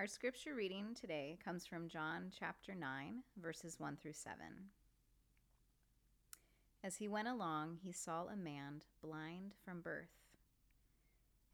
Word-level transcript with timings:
Our 0.00 0.06
scripture 0.06 0.54
reading 0.54 0.96
today 0.98 1.36
comes 1.44 1.66
from 1.66 1.90
John 1.90 2.32
chapter 2.38 2.74
9, 2.74 3.22
verses 3.36 3.78
1 3.78 3.98
through 4.00 4.14
7. 4.14 4.38
As 6.82 6.96
he 6.96 7.06
went 7.06 7.28
along, 7.28 7.76
he 7.84 7.92
saw 7.92 8.24
a 8.24 8.34
man 8.34 8.80
blind 9.02 9.52
from 9.62 9.82
birth. 9.82 10.08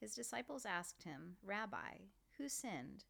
His 0.01 0.15
disciples 0.15 0.65
asked 0.65 1.03
him, 1.03 1.35
Rabbi, 1.43 2.05
who 2.39 2.49
sinned, 2.49 3.03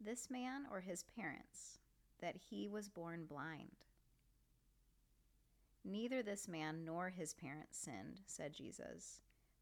this 0.00 0.28
man 0.28 0.64
or 0.72 0.80
his 0.80 1.04
parents, 1.16 1.78
that 2.20 2.34
he 2.50 2.66
was 2.66 2.88
born 2.88 3.26
blind? 3.26 3.86
Neither 5.84 6.20
this 6.20 6.48
man 6.48 6.84
nor 6.84 7.10
his 7.10 7.32
parents 7.32 7.78
sinned, 7.78 8.22
said 8.26 8.52
Jesus, 8.52 9.20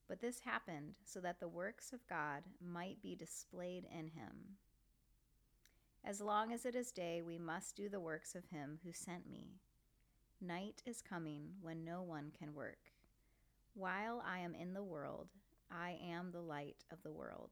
but 0.09 0.23
this 0.23 0.41
happened 0.41 0.95
so 1.05 1.21
that 1.21 1.38
the 1.38 1.49
works 1.49 1.93
of 1.93 2.09
God 2.09 2.45
might 2.66 3.02
be 3.02 3.15
displayed 3.15 3.85
in 3.93 4.07
him. 4.07 4.57
As 6.05 6.20
long 6.20 6.52
as 6.52 6.65
it 6.65 6.75
is 6.75 6.91
day, 6.91 7.23
we 7.23 7.38
must 7.38 7.77
do 7.77 7.88
the 7.88 8.01
works 8.01 8.34
of 8.34 8.47
him 8.47 8.79
who 8.84 8.93
sent 8.93 9.30
me. 9.30 9.61
Night 10.41 10.83
is 10.87 11.02
coming 11.02 11.51
when 11.61 11.84
no 11.84 12.02
one 12.02 12.33
can 12.38 12.55
work. 12.55 12.93
While 13.74 14.23
I 14.27 14.38
am 14.38 14.55
in 14.55 14.73
the 14.73 14.83
world, 14.83 15.29
I 15.71 15.99
am 16.02 16.30
the 16.30 16.41
light 16.41 16.85
of 16.91 17.02
the 17.02 17.13
world. 17.13 17.51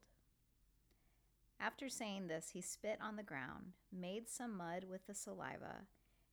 After 1.59 1.89
saying 1.89 2.27
this, 2.27 2.49
he 2.53 2.61
spit 2.61 2.99
on 3.01 3.15
the 3.15 3.23
ground, 3.23 3.73
made 3.91 4.29
some 4.29 4.57
mud 4.57 4.85
with 4.89 5.05
the 5.07 5.13
saliva, 5.13 5.85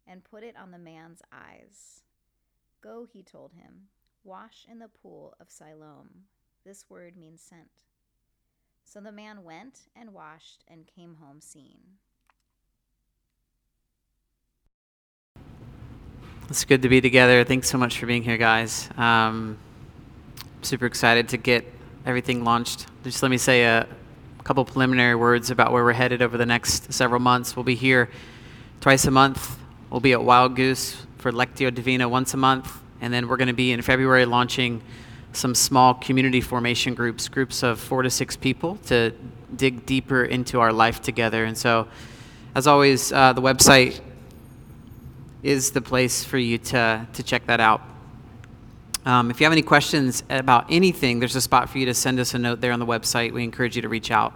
and 0.06 0.24
put 0.24 0.42
it 0.42 0.56
on 0.56 0.70
the 0.70 0.78
man's 0.78 1.22
eyes. 1.32 2.02
Go, 2.82 3.06
he 3.10 3.22
told 3.22 3.52
him, 3.52 3.88
wash 4.22 4.66
in 4.70 4.78
the 4.78 4.88
pool 4.88 5.34
of 5.40 5.50
Siloam. 5.50 6.24
This 6.64 6.84
word 6.88 7.16
means 7.16 7.40
sent. 7.40 7.84
So 8.84 9.00
the 9.00 9.12
man 9.12 9.44
went 9.44 9.88
and 9.96 10.12
washed 10.12 10.64
and 10.68 10.86
came 10.86 11.16
home 11.16 11.40
seeing. 11.40 11.98
It's 16.50 16.66
good 16.66 16.82
to 16.82 16.90
be 16.90 17.00
together. 17.00 17.42
Thanks 17.42 17.70
so 17.70 17.78
much 17.78 17.98
for 17.98 18.04
being 18.04 18.22
here, 18.22 18.36
guys. 18.36 18.90
Um, 18.98 19.56
super 20.60 20.84
excited 20.84 21.30
to 21.30 21.38
get 21.38 21.64
everything 22.04 22.44
launched. 22.44 22.86
Just 23.02 23.22
let 23.22 23.30
me 23.30 23.38
say 23.38 23.64
a 23.64 23.86
couple 24.42 24.62
preliminary 24.66 25.14
words 25.14 25.50
about 25.50 25.72
where 25.72 25.82
we're 25.82 25.94
headed 25.94 26.20
over 26.20 26.36
the 26.36 26.44
next 26.44 26.92
several 26.92 27.18
months. 27.18 27.56
We'll 27.56 27.64
be 27.64 27.74
here 27.74 28.10
twice 28.82 29.06
a 29.06 29.10
month. 29.10 29.58
We'll 29.88 30.00
be 30.00 30.12
at 30.12 30.22
Wild 30.22 30.54
Goose 30.54 31.06
for 31.16 31.32
Lectio 31.32 31.74
Divina 31.74 32.10
once 32.10 32.34
a 32.34 32.36
month. 32.36 32.70
And 33.00 33.12
then 33.12 33.26
we're 33.26 33.38
going 33.38 33.48
to 33.48 33.54
be 33.54 33.72
in 33.72 33.80
February 33.80 34.26
launching 34.26 34.82
some 35.32 35.54
small 35.54 35.94
community 35.94 36.42
formation 36.42 36.92
groups, 36.92 37.26
groups 37.26 37.62
of 37.62 37.80
four 37.80 38.02
to 38.02 38.10
six 38.10 38.36
people 38.36 38.76
to 38.86 39.14
dig 39.56 39.86
deeper 39.86 40.24
into 40.24 40.60
our 40.60 40.74
life 40.74 41.00
together. 41.00 41.46
And 41.46 41.56
so, 41.56 41.88
as 42.54 42.66
always, 42.66 43.12
uh, 43.12 43.32
the 43.32 43.40
website 43.40 44.02
is 45.44 45.72
the 45.72 45.82
place 45.82 46.24
for 46.24 46.38
you 46.38 46.56
to, 46.56 47.06
to 47.12 47.22
check 47.22 47.46
that 47.46 47.60
out. 47.60 47.82
Um, 49.04 49.30
if 49.30 49.38
you 49.38 49.44
have 49.44 49.52
any 49.52 49.62
questions 49.62 50.24
about 50.30 50.64
anything, 50.70 51.20
there's 51.20 51.36
a 51.36 51.40
spot 51.40 51.68
for 51.68 51.76
you 51.76 51.84
to 51.84 51.92
send 51.92 52.18
us 52.18 52.32
a 52.32 52.38
note 52.38 52.62
there 52.62 52.72
on 52.72 52.80
the 52.80 52.86
website. 52.86 53.32
We 53.32 53.44
encourage 53.44 53.76
you 53.76 53.82
to 53.82 53.88
reach 53.90 54.10
out. 54.10 54.32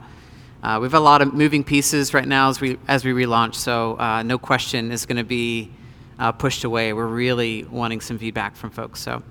Uh, 0.62 0.76
we 0.80 0.84
have 0.84 0.94
a 0.94 1.00
lot 1.00 1.22
of 1.22 1.32
moving 1.32 1.64
pieces 1.64 2.12
right 2.12 2.28
now 2.28 2.50
as 2.50 2.60
we 2.60 2.78
as 2.88 3.04
we 3.04 3.12
relaunch, 3.12 3.54
so 3.54 3.98
uh, 3.98 4.22
no 4.22 4.38
question 4.38 4.92
is 4.92 5.06
going 5.06 5.16
to 5.16 5.24
be 5.24 5.70
uh, 6.18 6.32
pushed 6.32 6.64
away. 6.64 6.92
We're 6.92 7.06
really 7.06 7.64
wanting 7.64 8.00
some 8.02 8.18
feedback 8.18 8.56
from 8.56 8.70
folks. 8.70 9.00
So, 9.00 9.22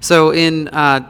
so 0.00 0.32
in 0.32 0.68
uh, 0.68 1.00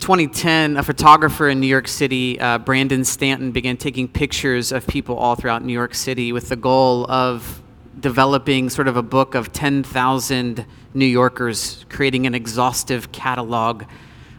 2010, 0.00 0.78
a 0.78 0.82
photographer 0.82 1.48
in 1.48 1.60
New 1.60 1.66
York 1.66 1.86
City, 1.86 2.40
uh, 2.40 2.58
Brandon 2.58 3.04
Stanton, 3.04 3.52
began 3.52 3.76
taking 3.76 4.08
pictures 4.08 4.72
of 4.72 4.86
people 4.86 5.16
all 5.16 5.36
throughout 5.36 5.62
New 5.62 5.74
York 5.74 5.94
City 5.94 6.32
with 6.32 6.48
the 6.48 6.56
goal 6.56 7.08
of 7.10 7.62
developing 8.06 8.70
sort 8.70 8.86
of 8.86 8.96
a 8.96 9.02
book 9.02 9.34
of 9.34 9.52
10,000 9.52 10.64
New 10.94 11.04
Yorkers, 11.04 11.84
creating 11.88 12.24
an 12.24 12.36
exhaustive 12.36 13.10
catalog 13.10 13.82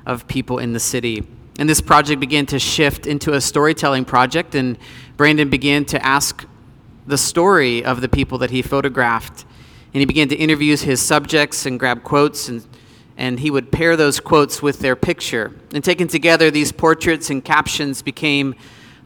of 0.05 0.25
people 0.29 0.57
in 0.57 0.71
the 0.71 0.79
city. 0.79 1.27
And 1.59 1.67
this 1.67 1.81
project 1.81 2.21
began 2.21 2.45
to 2.45 2.59
shift 2.59 3.05
into 3.05 3.33
a 3.33 3.41
storytelling 3.41 4.05
project, 4.05 4.55
and 4.55 4.77
Brandon 5.17 5.49
began 5.49 5.83
to 5.83 6.01
ask 6.01 6.45
the 7.07 7.17
story 7.17 7.83
of 7.83 7.99
the 7.99 8.07
people 8.07 8.37
that 8.37 8.51
he 8.51 8.61
photographed. 8.61 9.43
And 9.93 9.99
he 9.99 10.05
began 10.05 10.29
to 10.29 10.35
interview 10.37 10.77
his 10.77 11.01
subjects 11.01 11.65
and 11.65 11.77
grab 11.77 12.03
quotes, 12.05 12.47
and, 12.47 12.65
and 13.17 13.41
he 13.41 13.51
would 13.51 13.69
pair 13.69 13.97
those 13.97 14.21
quotes 14.21 14.61
with 14.61 14.79
their 14.79 14.95
picture. 14.95 15.51
And 15.73 15.83
taken 15.83 16.07
together, 16.07 16.49
these 16.49 16.71
portraits 16.71 17.29
and 17.29 17.43
captions 17.43 18.01
became 18.01 18.55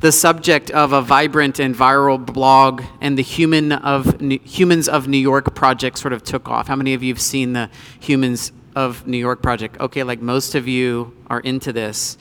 the 0.02 0.12
subject 0.12 0.72
of 0.72 0.94
a 0.94 1.02
vibrant 1.02 1.60
and 1.60 1.76
viral 1.76 2.24
blog, 2.24 2.82
and 3.02 3.16
the 3.16 3.22
Human 3.22 3.72
of 3.72 4.20
New, 4.20 4.40
Humans 4.40 4.90
of 4.90 5.08
New 5.08 5.18
York 5.18 5.54
project 5.54 6.00
sort 6.00 6.12
of 6.12 6.24
took 6.24 6.50
off. 6.50 6.68
How 6.68 6.76
many 6.76 6.96
of 6.96 7.04
you 7.04 7.14
have 7.14 7.22
seen 7.22 7.54
the 7.54 7.70
Humans 8.00 8.52
of 8.76 9.06
New 9.06 9.20
York 9.20 9.44
project? 9.44 9.80
Okay, 9.80 10.02
like 10.02 10.20
most 10.20 10.56
of 10.56 10.68
you 10.68 11.16
are 11.28 11.40
into 11.42 11.72
this. 11.72 12.18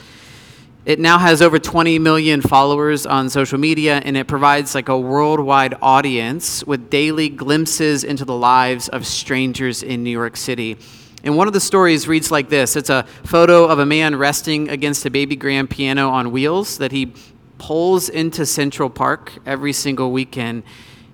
It 0.85 0.99
now 0.99 1.19
has 1.19 1.41
over 1.41 1.59
20 1.59 1.99
million 1.99 2.43
followers 2.43 3.07
on 3.07 3.31
social 3.31 3.59
media, 3.59 4.03
and 4.05 4.15
it 4.15 4.27
provides 4.27 4.75
like 4.75 4.91
a 4.91 4.99
worldwide 4.99 5.75
audience 5.81 6.63
with 6.65 6.91
daily 6.91 7.31
glimpses 7.31 8.05
into 8.05 8.27
the 8.27 8.37
lives 8.37 8.91
of 8.91 9.07
strangers 9.07 9.83
in 9.83 10.05
New 10.05 10.11
York 10.11 10.37
City. 10.37 10.77
And 11.25 11.35
one 11.35 11.47
of 11.47 11.55
the 11.55 11.61
stories 11.61 12.07
reads 12.07 12.31
like 12.31 12.51
this 12.51 12.77
It's 12.77 12.91
a 12.91 13.05
photo 13.25 13.65
of 13.65 13.79
a 13.79 13.87
man 13.87 14.17
resting 14.17 14.69
against 14.69 15.07
a 15.07 15.11
baby 15.11 15.37
grand 15.37 15.71
piano 15.71 16.11
on 16.11 16.31
wheels 16.31 16.77
that 16.77 16.93
he 16.93 17.15
pulls 17.61 18.09
into 18.09 18.47
Central 18.47 18.89
Park 18.89 19.35
every 19.45 19.75
single 19.75 20.11
weekend. 20.11 20.65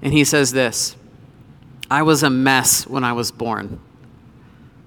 And 0.01 0.13
he 0.13 0.25
says 0.25 0.53
this 0.53 0.97
I 1.91 2.03
was 2.03 2.23
a 2.23 2.31
mess 2.31 2.87
when 2.87 3.05
I 3.05 3.13
was 3.13 3.31
born. 3.31 3.81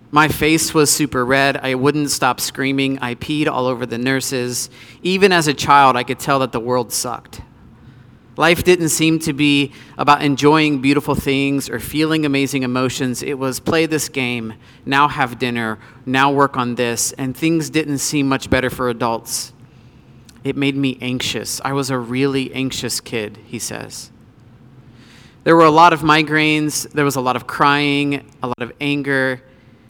My 0.09 0.27
face 0.27 0.73
was 0.73 0.89
super 0.89 1.23
red. 1.23 1.57
I 1.57 1.75
wouldn't 1.75 2.09
stop 2.09 2.39
screaming. 2.39 2.97
I 2.99 3.13
peed 3.13 3.47
all 3.47 3.67
over 3.67 3.85
the 3.85 3.99
nurses. 3.99 4.71
Even 5.03 5.31
as 5.31 5.47
a 5.47 5.53
child, 5.53 5.95
I 5.95 6.03
could 6.03 6.17
tell 6.17 6.39
that 6.39 6.51
the 6.51 6.59
world 6.59 6.91
sucked. 6.91 7.41
Life 8.35 8.63
didn't 8.63 8.89
seem 8.89 9.19
to 9.19 9.33
be 9.33 9.73
about 9.97 10.23
enjoying 10.23 10.81
beautiful 10.81 11.13
things 11.13 11.69
or 11.69 11.79
feeling 11.79 12.25
amazing 12.25 12.63
emotions. 12.63 13.21
It 13.21 13.37
was 13.37 13.59
play 13.59 13.85
this 13.85 14.07
game, 14.07 14.53
now 14.85 15.09
have 15.09 15.37
dinner, 15.37 15.77
now 16.05 16.31
work 16.31 16.55
on 16.55 16.75
this, 16.75 17.11
and 17.11 17.35
things 17.35 17.69
didn't 17.69 17.97
seem 17.97 18.29
much 18.29 18.49
better 18.49 18.69
for 18.69 18.89
adults. 18.89 19.51
It 20.43 20.55
made 20.55 20.75
me 20.75 20.97
anxious. 21.01 21.59
I 21.65 21.73
was 21.73 21.89
a 21.89 21.97
really 21.97 22.53
anxious 22.53 22.99
kid, 22.99 23.37
he 23.45 23.59
says. 23.59 24.11
There 25.43 25.55
were 25.55 25.65
a 25.65 25.71
lot 25.71 25.93
of 25.93 26.01
migraines, 26.01 26.89
there 26.91 27.05
was 27.05 27.15
a 27.15 27.21
lot 27.21 27.35
of 27.35 27.47
crying, 27.47 28.29
a 28.43 28.47
lot 28.47 28.61
of 28.61 28.71
anger. 28.79 29.41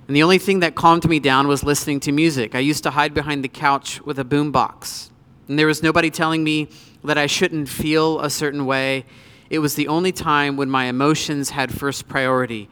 And 0.08 0.16
the 0.16 0.24
only 0.24 0.38
thing 0.38 0.62
that 0.62 0.76
calmed 0.76 1.08
me 1.08 1.20
down 1.20 1.48
was 1.48 1.64
listening 1.64 2.00
to 2.02 2.12
music. 2.12 2.56
I 2.56 2.60
used 2.60 2.84
to 2.84 2.92
hide 2.92 3.14
behind 3.14 3.44
the 3.44 3.48
couch 3.48 4.02
with 4.02 4.18
a 4.20 4.24
boombox. 4.24 5.10
And 5.48 5.58
there 5.58 5.68
was 5.68 5.84
nobody 5.84 6.10
telling 6.10 6.44
me 6.44 6.70
that 7.04 7.18
I 7.18 7.28
shouldn't 7.28 7.70
feel 7.70 8.20
a 8.20 8.30
certain 8.30 8.66
way. 8.66 9.06
It 9.50 9.60
was 9.60 9.76
the 9.76 9.88
only 9.88 10.12
time 10.12 10.58
when 10.58 10.70
my 10.70 10.86
emotions 10.86 11.52
had 11.52 11.74
first 11.74 12.08
priority. 12.08 12.70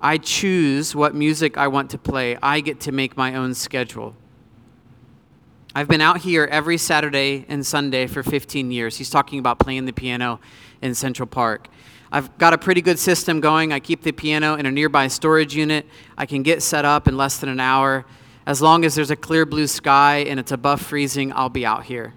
I 0.00 0.18
choose 0.18 0.94
what 0.94 1.14
music 1.14 1.56
I 1.56 1.68
want 1.68 1.90
to 1.90 1.98
play. 1.98 2.36
I 2.42 2.60
get 2.60 2.80
to 2.80 2.92
make 2.92 3.16
my 3.16 3.34
own 3.34 3.54
schedule. 3.54 4.14
I've 5.74 5.88
been 5.88 6.02
out 6.02 6.18
here 6.18 6.44
every 6.50 6.76
Saturday 6.76 7.46
and 7.48 7.64
Sunday 7.64 8.06
for 8.06 8.22
15 8.22 8.70
years. 8.70 8.98
He's 8.98 9.08
talking 9.08 9.38
about 9.38 9.58
playing 9.58 9.86
the 9.86 9.92
piano 9.94 10.38
in 10.82 10.94
Central 10.94 11.26
Park. 11.26 11.68
I've 12.10 12.36
got 12.36 12.52
a 12.52 12.58
pretty 12.58 12.82
good 12.82 12.98
system 12.98 13.40
going. 13.40 13.72
I 13.72 13.80
keep 13.80 14.02
the 14.02 14.12
piano 14.12 14.56
in 14.56 14.66
a 14.66 14.70
nearby 14.70 15.08
storage 15.08 15.56
unit. 15.56 15.86
I 16.18 16.26
can 16.26 16.42
get 16.42 16.62
set 16.62 16.84
up 16.84 17.08
in 17.08 17.16
less 17.16 17.38
than 17.38 17.48
an 17.48 17.58
hour. 17.58 18.04
As 18.44 18.60
long 18.60 18.84
as 18.84 18.94
there's 18.94 19.10
a 19.10 19.16
clear 19.16 19.46
blue 19.46 19.66
sky 19.66 20.18
and 20.18 20.38
it's 20.38 20.52
above 20.52 20.82
freezing, 20.82 21.32
I'll 21.32 21.48
be 21.48 21.64
out 21.64 21.84
here. 21.84 22.12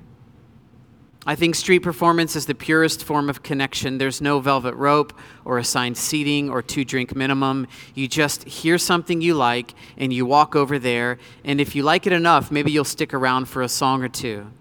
I 1.27 1.33
think 1.33 1.55
street 1.55 1.79
performance 1.79 2.35
is 2.35 2.45
the 2.45 2.53
purest 2.53 3.03
form 3.03 3.29
of 3.29 3.41
connection. 3.41 3.97
There's 3.97 4.21
no 4.21 4.39
velvet 4.39 4.75
rope 4.75 5.11
or 5.43 5.57
assigned 5.57 5.97
seating 5.97 6.51
or 6.51 6.61
two 6.61 6.85
drink 6.85 7.15
minimum. 7.15 7.67
You 7.95 8.07
just 8.07 8.43
hear 8.43 8.77
something 8.77 9.21
you 9.21 9.33
like 9.33 9.73
and 9.97 10.13
you 10.13 10.25
walk 10.27 10.55
over 10.55 10.77
there, 10.77 11.17
and 11.43 11.59
if 11.59 11.75
you 11.75 11.81
like 11.81 12.05
it 12.05 12.13
enough, 12.13 12.51
maybe 12.51 12.71
you'll 12.71 12.83
stick 12.83 13.11
around 13.11 13.45
for 13.45 13.63
a 13.63 13.69
song 13.69 14.03
or 14.03 14.09
two. 14.09 14.51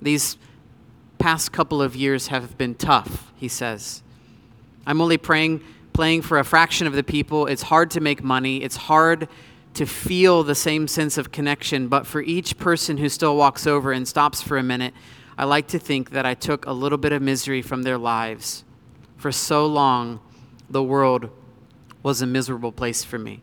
These 0.00 0.38
past 1.18 1.50
couple 1.50 1.82
of 1.82 1.96
years 1.96 2.28
have 2.28 2.56
been 2.56 2.76
tough, 2.76 3.32
he 3.34 3.48
says. 3.48 4.02
I'm 4.86 5.00
only 5.00 5.18
praying, 5.18 5.60
playing 5.92 6.22
for 6.22 6.38
a 6.38 6.44
fraction 6.44 6.86
of 6.86 6.92
the 6.92 7.02
people. 7.02 7.46
It's 7.46 7.62
hard 7.62 7.90
to 7.92 8.00
make 8.00 8.22
money. 8.22 8.62
It's 8.62 8.76
hard 8.76 9.28
to 9.74 9.86
feel 9.86 10.42
the 10.42 10.54
same 10.54 10.88
sense 10.88 11.18
of 11.18 11.32
connection. 11.32 11.88
But 11.88 12.06
for 12.06 12.22
each 12.22 12.58
person 12.58 12.96
who 12.96 13.08
still 13.08 13.36
walks 13.36 13.66
over 13.66 13.92
and 13.92 14.06
stops 14.06 14.40
for 14.40 14.56
a 14.56 14.62
minute, 14.62 14.94
I 15.40 15.44
like 15.44 15.68
to 15.68 15.78
think 15.78 16.10
that 16.10 16.26
I 16.26 16.34
took 16.34 16.66
a 16.66 16.72
little 16.74 16.98
bit 16.98 17.12
of 17.12 17.22
misery 17.22 17.62
from 17.62 17.82
their 17.82 17.96
lives. 17.96 18.62
For 19.16 19.32
so 19.32 19.64
long, 19.64 20.20
the 20.68 20.82
world 20.82 21.30
was 22.02 22.20
a 22.20 22.26
miserable 22.26 22.72
place 22.72 23.04
for 23.04 23.18
me. 23.18 23.40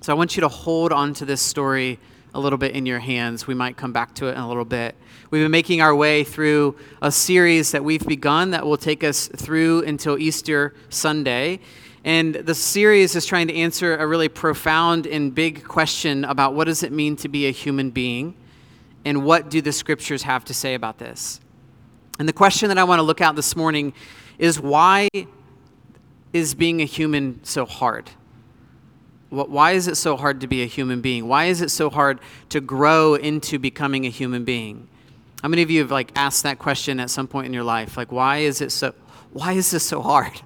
So 0.00 0.12
I 0.12 0.14
want 0.14 0.36
you 0.36 0.42
to 0.42 0.48
hold 0.48 0.92
on 0.92 1.14
to 1.14 1.24
this 1.24 1.42
story 1.42 1.98
a 2.32 2.38
little 2.38 2.58
bit 2.58 2.76
in 2.76 2.86
your 2.86 3.00
hands. 3.00 3.48
We 3.48 3.54
might 3.54 3.76
come 3.76 3.92
back 3.92 4.14
to 4.14 4.28
it 4.28 4.34
in 4.34 4.38
a 4.38 4.46
little 4.46 4.64
bit. 4.64 4.94
We've 5.32 5.42
been 5.42 5.50
making 5.50 5.80
our 5.80 5.96
way 5.96 6.22
through 6.22 6.76
a 7.02 7.10
series 7.10 7.72
that 7.72 7.82
we've 7.82 8.06
begun 8.06 8.52
that 8.52 8.64
will 8.64 8.76
take 8.76 9.02
us 9.02 9.26
through 9.26 9.82
until 9.82 10.16
Easter 10.16 10.76
Sunday. 10.90 11.58
And 12.04 12.36
the 12.36 12.54
series 12.54 13.16
is 13.16 13.26
trying 13.26 13.48
to 13.48 13.54
answer 13.56 13.96
a 13.96 14.06
really 14.06 14.28
profound 14.28 15.08
and 15.08 15.34
big 15.34 15.64
question 15.64 16.24
about 16.24 16.54
what 16.54 16.68
does 16.68 16.84
it 16.84 16.92
mean 16.92 17.16
to 17.16 17.28
be 17.28 17.48
a 17.48 17.50
human 17.50 17.90
being 17.90 18.36
and 19.08 19.24
what 19.24 19.48
do 19.48 19.62
the 19.62 19.72
scriptures 19.72 20.24
have 20.24 20.44
to 20.44 20.52
say 20.52 20.74
about 20.74 20.98
this. 20.98 21.40
And 22.18 22.28
the 22.28 22.32
question 22.32 22.68
that 22.68 22.76
I 22.76 22.84
want 22.84 22.98
to 22.98 23.02
look 23.02 23.22
at 23.22 23.34
this 23.36 23.56
morning 23.56 23.94
is 24.38 24.60
why 24.60 25.08
is 26.34 26.54
being 26.54 26.82
a 26.82 26.84
human 26.84 27.40
so 27.42 27.64
hard? 27.64 28.10
Why 29.30 29.72
is 29.72 29.88
it 29.88 29.94
so 29.94 30.14
hard 30.18 30.42
to 30.42 30.46
be 30.46 30.62
a 30.62 30.66
human 30.66 31.00
being? 31.00 31.26
Why 31.26 31.46
is 31.46 31.62
it 31.62 31.70
so 31.70 31.88
hard 31.88 32.18
to 32.50 32.60
grow 32.60 33.14
into 33.14 33.58
becoming 33.58 34.04
a 34.04 34.10
human 34.10 34.44
being? 34.44 34.88
How 35.42 35.48
many 35.48 35.62
of 35.62 35.70
you 35.70 35.80
have 35.80 35.90
like 35.90 36.12
asked 36.14 36.42
that 36.42 36.58
question 36.58 37.00
at 37.00 37.08
some 37.08 37.28
point 37.28 37.46
in 37.46 37.54
your 37.54 37.64
life? 37.64 37.96
Like, 37.96 38.12
why 38.12 38.38
is 38.38 38.60
it 38.60 38.72
so? 38.72 38.94
Why 39.32 39.52
is 39.54 39.70
this 39.70 39.84
so 39.84 40.02
hard? 40.02 40.42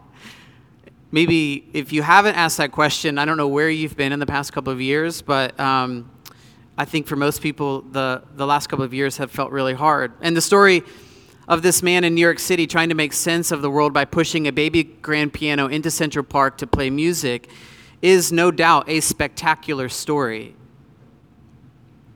Maybe 1.11 1.69
if 1.73 1.93
you 1.93 2.03
haven't 2.03 2.37
asked 2.37 2.59
that 2.59 2.71
question, 2.71 3.19
I 3.19 3.25
don't 3.25 3.37
know 3.37 3.49
where 3.49 3.71
you've 3.71 3.97
been 3.97 4.13
in 4.13 4.21
the 4.21 4.27
past 4.27 4.53
couple 4.53 4.73
of 4.73 4.81
years, 4.81 5.21
but 5.21 5.59
um, 5.59 6.11
I 6.77 6.85
think 6.85 7.07
for 7.07 7.17
most 7.17 7.43
people, 7.43 7.83
the 7.83 8.23
the 8.35 8.47
last 8.47 8.69
couple 8.69 8.85
of 8.85 8.95
years 8.95 9.19
have 9.19 9.31
felt 9.31 9.51
really 9.51 9.75
hard. 9.75 10.13
And 10.21 10.37
the 10.37 10.41
story 10.41 10.83
of 11.49 11.63
this 11.63 11.83
man 11.83 12.05
in 12.05 12.15
New 12.15 12.21
York 12.21 12.39
City 12.39 12.67
trying 12.67 12.89
to 12.89 12.95
make 12.95 13.13
sense 13.13 13.51
of 13.51 13.63
the 13.63 13.71
world 13.71 13.93
by 13.93 14.05
pushing 14.05 14.47
a 14.47 14.53
baby 14.53 14.85
grand 14.85 15.33
piano 15.33 15.67
into 15.67 15.91
Central 15.91 16.25
Park 16.25 16.57
to 16.59 16.67
play 16.67 16.89
music 16.89 17.51
is 18.01 18.33
no 18.33 18.51
doubt 18.51 18.89
a 18.89 19.01
spectacular 19.01 19.89
story. 19.89 20.55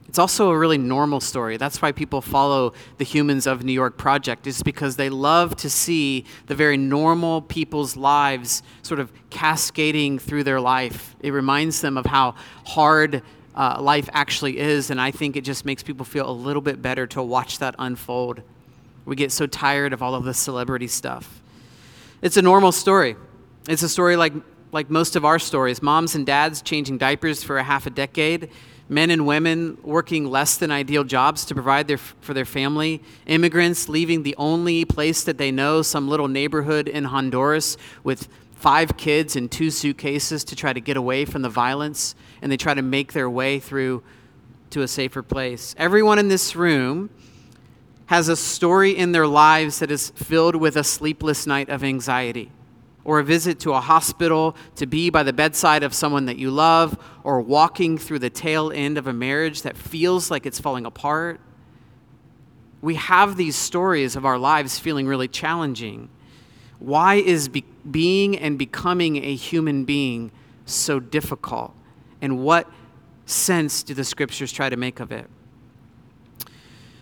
It's 0.08 0.18
also 0.18 0.50
a 0.50 0.56
really 0.56 0.78
normal 0.78 1.20
story. 1.20 1.58
That's 1.58 1.82
why 1.82 1.92
people 1.92 2.22
follow 2.22 2.72
the 2.96 3.04
Humans 3.04 3.46
of 3.46 3.64
New 3.64 3.72
York 3.72 3.98
project, 3.98 4.46
is 4.46 4.62
because 4.62 4.96
they 4.96 5.10
love 5.10 5.56
to 5.56 5.68
see 5.68 6.24
the 6.46 6.54
very 6.54 6.78
normal 6.78 7.42
people's 7.42 7.96
lives 7.96 8.62
sort 8.82 8.98
of 8.98 9.12
cascading 9.28 10.18
through 10.18 10.44
their 10.44 10.60
life. 10.60 11.16
It 11.20 11.32
reminds 11.32 11.82
them 11.82 11.98
of 11.98 12.06
how 12.06 12.34
hard 12.64 13.22
uh, 13.56 13.78
life 13.80 14.08
actually 14.12 14.58
is, 14.58 14.90
and 14.90 15.00
I 15.00 15.10
think 15.10 15.36
it 15.36 15.42
just 15.42 15.64
makes 15.64 15.82
people 15.82 16.04
feel 16.04 16.28
a 16.28 16.32
little 16.32 16.62
bit 16.62 16.82
better 16.82 17.06
to 17.08 17.22
watch 17.22 17.58
that 17.58 17.74
unfold. 17.78 18.42
We 19.04 19.16
get 19.16 19.32
so 19.32 19.46
tired 19.46 19.92
of 19.92 20.02
all 20.02 20.14
of 20.14 20.24
the 20.24 20.34
celebrity 20.34 20.88
stuff. 20.88 21.40
It's 22.22 22.36
a 22.36 22.42
normal 22.42 22.72
story. 22.72 23.16
It's 23.68 23.82
a 23.82 23.88
story 23.88 24.16
like 24.16 24.32
like 24.72 24.90
most 24.90 25.16
of 25.16 25.24
our 25.24 25.38
stories 25.38 25.80
moms 25.80 26.14
and 26.14 26.26
dads 26.26 26.60
changing 26.60 26.98
diapers 26.98 27.42
for 27.42 27.56
a 27.56 27.62
half 27.62 27.86
a 27.86 27.90
decade, 27.90 28.50
men 28.88 29.10
and 29.10 29.26
women 29.26 29.78
working 29.82 30.26
less 30.26 30.58
than 30.58 30.70
ideal 30.70 31.04
jobs 31.04 31.44
to 31.46 31.54
provide 31.54 31.88
their, 31.88 31.96
for 31.96 32.34
their 32.34 32.44
family, 32.44 33.02
immigrants 33.26 33.88
leaving 33.88 34.22
the 34.22 34.34
only 34.36 34.84
place 34.84 35.24
that 35.24 35.38
they 35.38 35.50
know, 35.50 35.82
some 35.82 36.08
little 36.08 36.28
neighborhood 36.28 36.88
in 36.88 37.04
Honduras, 37.04 37.76
with 38.04 38.28
five 38.54 38.96
kids 38.96 39.36
and 39.36 39.50
two 39.50 39.70
suitcases 39.70 40.44
to 40.44 40.56
try 40.56 40.72
to 40.72 40.80
get 40.80 40.96
away 40.96 41.24
from 41.24 41.42
the 41.42 41.48
violence, 41.48 42.14
and 42.42 42.50
they 42.50 42.56
try 42.56 42.74
to 42.74 42.82
make 42.82 43.12
their 43.12 43.30
way 43.30 43.58
through 43.58 44.02
to 44.70 44.82
a 44.82 44.88
safer 44.88 45.22
place. 45.22 45.74
Everyone 45.78 46.18
in 46.18 46.28
this 46.28 46.56
room 46.56 47.10
has 48.06 48.28
a 48.28 48.36
story 48.36 48.96
in 48.96 49.12
their 49.12 49.26
lives 49.26 49.78
that 49.80 49.90
is 49.90 50.10
filled 50.10 50.56
with 50.56 50.76
a 50.76 50.84
sleepless 50.84 51.46
night 51.46 51.68
of 51.68 51.82
anxiety 51.82 52.50
or 53.06 53.20
a 53.20 53.24
visit 53.24 53.60
to 53.60 53.72
a 53.72 53.80
hospital 53.80 54.56
to 54.74 54.84
be 54.84 55.10
by 55.10 55.22
the 55.22 55.32
bedside 55.32 55.84
of 55.84 55.94
someone 55.94 56.26
that 56.26 56.38
you 56.38 56.50
love, 56.50 56.98
or 57.22 57.40
walking 57.40 57.96
through 57.96 58.18
the 58.18 58.28
tail 58.28 58.72
end 58.72 58.98
of 58.98 59.06
a 59.06 59.12
marriage 59.12 59.62
that 59.62 59.76
feels 59.76 60.28
like 60.28 60.44
it's 60.44 60.58
falling 60.58 60.84
apart. 60.84 61.40
We 62.82 62.96
have 62.96 63.36
these 63.36 63.54
stories 63.54 64.16
of 64.16 64.26
our 64.26 64.38
lives 64.38 64.80
feeling 64.80 65.06
really 65.06 65.28
challenging. 65.28 66.08
Why 66.80 67.14
is 67.14 67.48
be- 67.48 67.64
being 67.88 68.36
and 68.36 68.58
becoming 68.58 69.24
a 69.24 69.36
human 69.36 69.84
being 69.84 70.32
so 70.64 70.98
difficult? 70.98 71.75
And 72.20 72.42
what 72.42 72.70
sense 73.26 73.82
do 73.82 73.94
the 73.94 74.04
scriptures 74.04 74.52
try 74.52 74.68
to 74.68 74.76
make 74.76 75.00
of 75.00 75.12
it? 75.12 75.26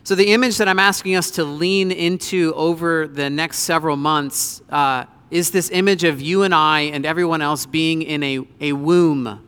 So, 0.02 0.14
the 0.14 0.32
image 0.32 0.58
that 0.58 0.68
I'm 0.68 0.78
asking 0.78 1.16
us 1.16 1.30
to 1.32 1.44
lean 1.44 1.90
into 1.90 2.52
over 2.54 3.08
the 3.08 3.30
next 3.30 3.60
several 3.60 3.96
months 3.96 4.60
uh, 4.68 5.06
is 5.30 5.50
this 5.50 5.70
image 5.70 6.04
of 6.04 6.20
you 6.20 6.42
and 6.42 6.54
I 6.54 6.82
and 6.82 7.06
everyone 7.06 7.40
else 7.40 7.64
being 7.64 8.02
in 8.02 8.22
a, 8.22 8.46
a 8.60 8.72
womb 8.74 9.40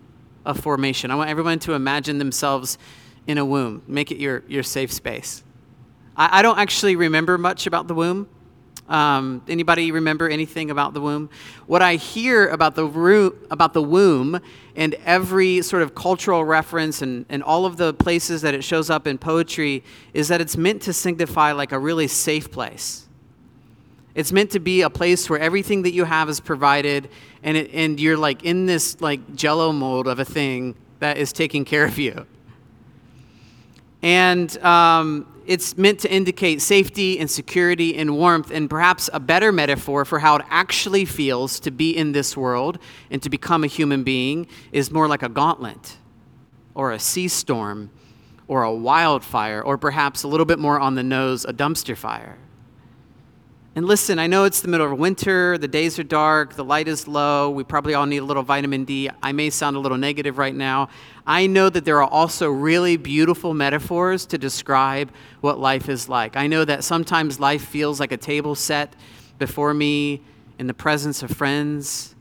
of 0.46 0.58
formation. 0.58 1.10
I 1.10 1.14
want 1.14 1.28
everyone 1.28 1.58
to 1.60 1.74
imagine 1.74 2.18
themselves 2.18 2.78
in 3.26 3.36
a 3.36 3.44
womb. 3.44 3.82
Make 3.86 4.10
it 4.10 4.18
your, 4.18 4.44
your 4.48 4.62
safe 4.62 4.92
space. 4.92 5.42
I, 6.16 6.38
I 6.38 6.42
don't 6.42 6.58
actually 6.58 6.96
remember 6.96 7.36
much 7.36 7.66
about 7.66 7.88
the 7.88 7.94
womb. 7.94 8.28
Um, 8.88 9.42
anybody 9.48 9.90
remember 9.90 10.28
anything 10.28 10.70
about 10.70 10.94
the 10.94 11.00
womb? 11.00 11.28
What 11.66 11.82
I 11.82 11.96
hear 11.96 12.48
about 12.48 12.76
the, 12.76 12.86
ro- 12.86 13.34
about 13.50 13.74
the 13.74 13.82
womb 13.82 14.40
and 14.76 14.94
every 15.04 15.62
sort 15.62 15.82
of 15.82 15.94
cultural 15.94 16.44
reference 16.44 17.02
and, 17.02 17.26
and 17.28 17.42
all 17.42 17.64
of 17.64 17.76
the 17.76 17.94
places 17.94 18.42
that 18.42 18.54
it 18.54 18.62
shows 18.62 18.90
up 18.90 19.06
in 19.06 19.18
poetry 19.18 19.82
is 20.14 20.28
that 20.28 20.40
it's 20.40 20.56
meant 20.56 20.82
to 20.82 20.92
signify 20.92 21.52
like 21.52 21.72
a 21.72 21.78
really 21.78 22.06
safe 22.06 22.50
place 22.52 23.06
it's 24.16 24.32
meant 24.32 24.50
to 24.52 24.60
be 24.60 24.80
a 24.80 24.88
place 24.88 25.28
where 25.28 25.38
everything 25.38 25.82
that 25.82 25.92
you 25.92 26.04
have 26.04 26.30
is 26.30 26.40
provided, 26.40 27.10
and 27.42 27.54
it, 27.54 27.70
and 27.74 28.00
you're 28.00 28.16
like 28.16 28.44
in 28.44 28.64
this 28.64 28.98
like 29.02 29.36
Jello 29.36 29.72
mold 29.72 30.08
of 30.08 30.18
a 30.18 30.24
thing 30.24 30.74
that 31.00 31.18
is 31.18 31.34
taking 31.34 31.66
care 31.66 31.84
of 31.84 31.98
you. 31.98 32.24
And 34.00 34.56
um, 34.64 35.26
it's 35.46 35.76
meant 35.76 36.00
to 36.00 36.12
indicate 36.12 36.60
safety 36.60 37.18
and 37.18 37.30
security 37.30 37.96
and 37.96 38.16
warmth, 38.16 38.50
and 38.50 38.68
perhaps 38.68 39.08
a 39.12 39.20
better 39.20 39.52
metaphor 39.52 40.04
for 40.04 40.18
how 40.18 40.36
it 40.36 40.46
actually 40.50 41.04
feels 41.04 41.60
to 41.60 41.70
be 41.70 41.96
in 41.96 42.12
this 42.12 42.36
world 42.36 42.78
and 43.10 43.22
to 43.22 43.30
become 43.30 43.64
a 43.64 43.66
human 43.66 44.02
being 44.02 44.46
is 44.72 44.90
more 44.90 45.08
like 45.08 45.22
a 45.22 45.28
gauntlet 45.28 45.96
or 46.74 46.92
a 46.92 46.98
sea 46.98 47.28
storm 47.28 47.90
or 48.48 48.62
a 48.62 48.72
wildfire, 48.72 49.60
or 49.60 49.76
perhaps 49.76 50.22
a 50.22 50.28
little 50.28 50.46
bit 50.46 50.58
more 50.58 50.78
on 50.78 50.94
the 50.94 51.02
nose, 51.02 51.44
a 51.44 51.52
dumpster 51.52 51.96
fire. 51.96 52.38
And 53.76 53.84
listen, 53.84 54.18
I 54.18 54.26
know 54.26 54.44
it's 54.44 54.62
the 54.62 54.68
middle 54.68 54.90
of 54.90 54.98
winter, 54.98 55.58
the 55.58 55.68
days 55.68 55.98
are 55.98 56.02
dark, 56.02 56.54
the 56.54 56.64
light 56.64 56.88
is 56.88 57.06
low, 57.06 57.50
we 57.50 57.62
probably 57.62 57.92
all 57.92 58.06
need 58.06 58.16
a 58.16 58.24
little 58.24 58.42
vitamin 58.42 58.86
D. 58.86 59.10
I 59.22 59.32
may 59.32 59.50
sound 59.50 59.76
a 59.76 59.80
little 59.80 59.98
negative 59.98 60.38
right 60.38 60.54
now. 60.54 60.88
I 61.26 61.46
know 61.46 61.68
that 61.68 61.84
there 61.84 62.02
are 62.02 62.08
also 62.08 62.48
really 62.48 62.96
beautiful 62.96 63.52
metaphors 63.52 64.24
to 64.26 64.38
describe 64.38 65.12
what 65.42 65.60
life 65.60 65.90
is 65.90 66.08
like. 66.08 66.38
I 66.38 66.46
know 66.46 66.64
that 66.64 66.84
sometimes 66.84 67.38
life 67.38 67.66
feels 67.66 68.00
like 68.00 68.12
a 68.12 68.16
table 68.16 68.54
set 68.54 68.96
before 69.38 69.74
me 69.74 70.22
in 70.58 70.68
the 70.68 70.74
presence 70.74 71.22
of 71.22 71.30
friends, 71.30 72.14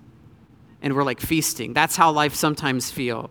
and 0.81 0.93
we're 0.93 1.05
like 1.05 1.21
feasting. 1.21 1.73
That's 1.73 1.95
how 1.95 2.11
life 2.11 2.35
sometimes 2.35 2.91
feels 2.91 3.29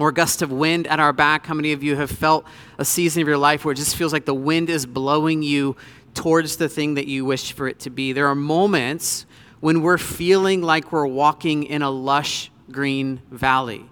or 0.00 0.08
a 0.08 0.14
gust 0.14 0.40
of 0.40 0.50
wind 0.50 0.86
at 0.86 0.98
our 0.98 1.12
back. 1.12 1.46
How 1.46 1.52
many 1.52 1.72
of 1.72 1.82
you 1.82 1.94
have 1.96 2.10
felt 2.10 2.46
a 2.78 2.84
season 2.86 3.20
of 3.20 3.28
your 3.28 3.36
life 3.36 3.64
where 3.66 3.72
it 3.72 3.76
just 3.76 3.96
feels 3.96 4.14
like 4.14 4.24
the 4.24 4.34
wind 4.34 4.70
is 4.70 4.86
blowing 4.86 5.42
you 5.42 5.76
towards 6.14 6.56
the 6.56 6.68
thing 6.68 6.94
that 6.94 7.06
you 7.06 7.24
wish 7.24 7.52
for 7.52 7.68
it 7.68 7.78
to 7.80 7.90
be. 7.90 8.12
There 8.12 8.26
are 8.26 8.34
moments 8.34 9.26
when 9.60 9.82
we're 9.82 9.98
feeling 9.98 10.62
like 10.62 10.92
we're 10.92 11.06
walking 11.06 11.64
in 11.64 11.82
a 11.82 11.90
lush 11.90 12.50
green 12.70 13.20
valley. 13.30 13.84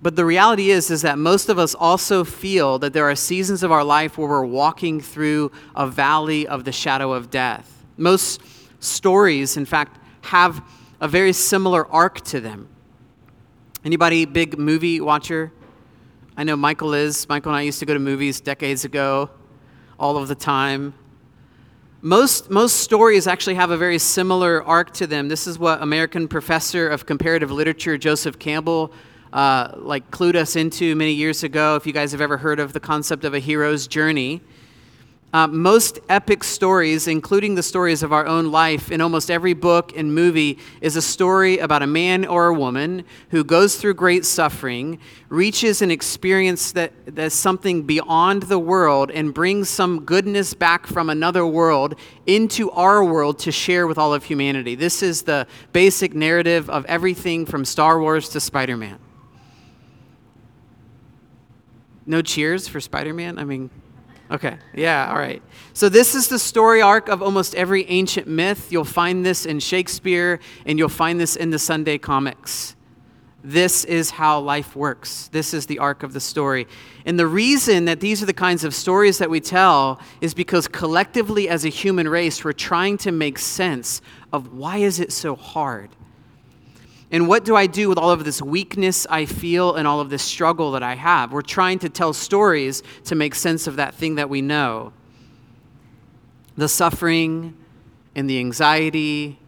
But 0.00 0.16
the 0.16 0.24
reality 0.24 0.70
is 0.70 0.90
is 0.90 1.02
that 1.02 1.18
most 1.18 1.48
of 1.48 1.58
us 1.58 1.74
also 1.74 2.24
feel 2.24 2.78
that 2.80 2.92
there 2.92 3.08
are 3.08 3.16
seasons 3.16 3.62
of 3.62 3.72
our 3.72 3.82
life 3.82 4.18
where 4.18 4.28
we're 4.28 4.44
walking 4.44 5.00
through 5.00 5.50
a 5.74 5.86
valley 5.86 6.46
of 6.46 6.64
the 6.64 6.72
shadow 6.72 7.12
of 7.12 7.30
death. 7.30 7.84
Most 7.96 8.40
stories 8.80 9.56
in 9.56 9.64
fact 9.64 9.98
have 10.22 10.62
a 11.00 11.08
very 11.08 11.32
similar 11.32 11.86
arc 11.90 12.20
to 12.22 12.40
them. 12.40 12.68
Anybody 13.84 14.24
big 14.24 14.58
movie 14.58 15.00
watcher? 15.00 15.52
I 16.36 16.44
know 16.44 16.56
Michael 16.56 16.94
is. 16.94 17.28
Michael 17.28 17.52
and 17.52 17.58
I 17.58 17.62
used 17.62 17.78
to 17.78 17.86
go 17.86 17.94
to 17.94 18.00
movies 18.00 18.40
decades 18.40 18.84
ago 18.84 19.30
all 19.98 20.16
of 20.16 20.28
the 20.28 20.34
time. 20.34 20.94
Most, 22.02 22.50
most 22.50 22.80
stories 22.80 23.26
actually 23.26 23.54
have 23.54 23.70
a 23.70 23.76
very 23.76 23.98
similar 23.98 24.62
arc 24.62 24.92
to 24.94 25.06
them. 25.06 25.28
This 25.28 25.46
is 25.46 25.58
what 25.58 25.80
American 25.80 26.28
professor 26.28 26.88
of 26.88 27.06
comparative 27.06 27.50
literature 27.50 27.96
Joseph 27.96 28.38
Campbell 28.38 28.92
uh, 29.32 29.72
like 29.76 30.10
clued 30.10 30.36
us 30.36 30.54
into 30.54 30.94
many 30.94 31.12
years 31.12 31.42
ago. 31.42 31.76
If 31.76 31.86
you 31.86 31.92
guys 31.92 32.12
have 32.12 32.20
ever 32.20 32.36
heard 32.36 32.60
of 32.60 32.72
the 32.72 32.80
concept 32.80 33.24
of 33.24 33.34
a 33.34 33.40
hero's 33.40 33.88
journey, 33.88 34.40
uh, 35.34 35.48
most 35.48 35.98
epic 36.08 36.44
stories, 36.44 37.08
including 37.08 37.56
the 37.56 37.62
stories 37.62 38.04
of 38.04 38.12
our 38.12 38.24
own 38.24 38.52
life, 38.52 38.92
in 38.92 39.00
almost 39.00 39.32
every 39.32 39.52
book 39.52 39.90
and 39.96 40.14
movie, 40.14 40.60
is 40.80 40.94
a 40.94 41.02
story 41.02 41.58
about 41.58 41.82
a 41.82 41.88
man 41.88 42.24
or 42.24 42.46
a 42.46 42.54
woman 42.54 43.04
who 43.30 43.42
goes 43.42 43.74
through 43.74 43.94
great 43.94 44.24
suffering, 44.24 44.96
reaches 45.30 45.82
an 45.82 45.90
experience 45.90 46.70
that, 46.70 46.92
that's 47.16 47.34
something 47.34 47.82
beyond 47.82 48.44
the 48.44 48.60
world, 48.60 49.10
and 49.10 49.34
brings 49.34 49.68
some 49.68 50.04
goodness 50.04 50.54
back 50.54 50.86
from 50.86 51.10
another 51.10 51.44
world 51.44 51.96
into 52.26 52.70
our 52.70 53.02
world 53.02 53.36
to 53.40 53.50
share 53.50 53.88
with 53.88 53.98
all 53.98 54.14
of 54.14 54.22
humanity. 54.22 54.76
This 54.76 55.02
is 55.02 55.22
the 55.22 55.48
basic 55.72 56.14
narrative 56.14 56.70
of 56.70 56.84
everything 56.84 57.44
from 57.44 57.64
Star 57.64 58.00
Wars 58.00 58.28
to 58.28 58.40
Spider 58.40 58.76
Man. 58.76 59.00
No 62.06 62.22
cheers 62.22 62.68
for 62.68 62.80
Spider 62.80 63.12
Man? 63.12 63.36
I 63.36 63.42
mean, 63.42 63.68
okay. 64.34 64.58
Yeah, 64.74 65.08
all 65.10 65.18
right. 65.18 65.42
So, 65.72 65.88
this 65.88 66.14
is 66.14 66.28
the 66.28 66.38
story 66.38 66.82
arc 66.82 67.08
of 67.08 67.22
almost 67.22 67.54
every 67.54 67.88
ancient 67.88 68.26
myth. 68.26 68.70
You'll 68.70 68.84
find 68.84 69.24
this 69.24 69.46
in 69.46 69.60
Shakespeare, 69.60 70.40
and 70.66 70.78
you'll 70.78 70.88
find 70.88 71.20
this 71.20 71.36
in 71.36 71.50
the 71.50 71.58
Sunday 71.58 71.98
comics. 71.98 72.76
This 73.46 73.84
is 73.84 74.10
how 74.10 74.40
life 74.40 74.74
works. 74.74 75.28
This 75.30 75.52
is 75.52 75.66
the 75.66 75.78
arc 75.78 76.02
of 76.02 76.14
the 76.14 76.20
story. 76.20 76.66
And 77.04 77.18
the 77.18 77.26
reason 77.26 77.84
that 77.84 78.00
these 78.00 78.22
are 78.22 78.26
the 78.26 78.32
kinds 78.32 78.64
of 78.64 78.74
stories 78.74 79.18
that 79.18 79.28
we 79.28 79.38
tell 79.38 80.00
is 80.22 80.32
because 80.32 80.66
collectively 80.66 81.50
as 81.50 81.66
a 81.66 81.68
human 81.68 82.08
race, 82.08 82.42
we're 82.42 82.52
trying 82.52 82.96
to 82.98 83.12
make 83.12 83.38
sense 83.38 84.00
of 84.32 84.54
why 84.54 84.78
is 84.78 84.98
it 84.98 85.12
so 85.12 85.36
hard? 85.36 85.90
And 87.10 87.28
what 87.28 87.44
do 87.44 87.54
I 87.54 87.66
do 87.66 87.88
with 87.88 87.98
all 87.98 88.10
of 88.10 88.24
this 88.24 88.40
weakness 88.42 89.06
I 89.08 89.26
feel 89.26 89.74
and 89.74 89.86
all 89.86 90.00
of 90.00 90.10
this 90.10 90.22
struggle 90.22 90.72
that 90.72 90.82
I 90.82 90.94
have? 90.94 91.32
We're 91.32 91.42
trying 91.42 91.78
to 91.80 91.88
tell 91.88 92.12
stories 92.12 92.82
to 93.04 93.14
make 93.14 93.34
sense 93.34 93.66
of 93.66 93.76
that 93.76 93.94
thing 93.94 94.16
that 94.16 94.28
we 94.28 94.42
know. 94.42 94.92
The 96.56 96.68
suffering 96.68 97.56
and 98.14 98.28
the 98.28 98.38
anxiety 98.38 99.38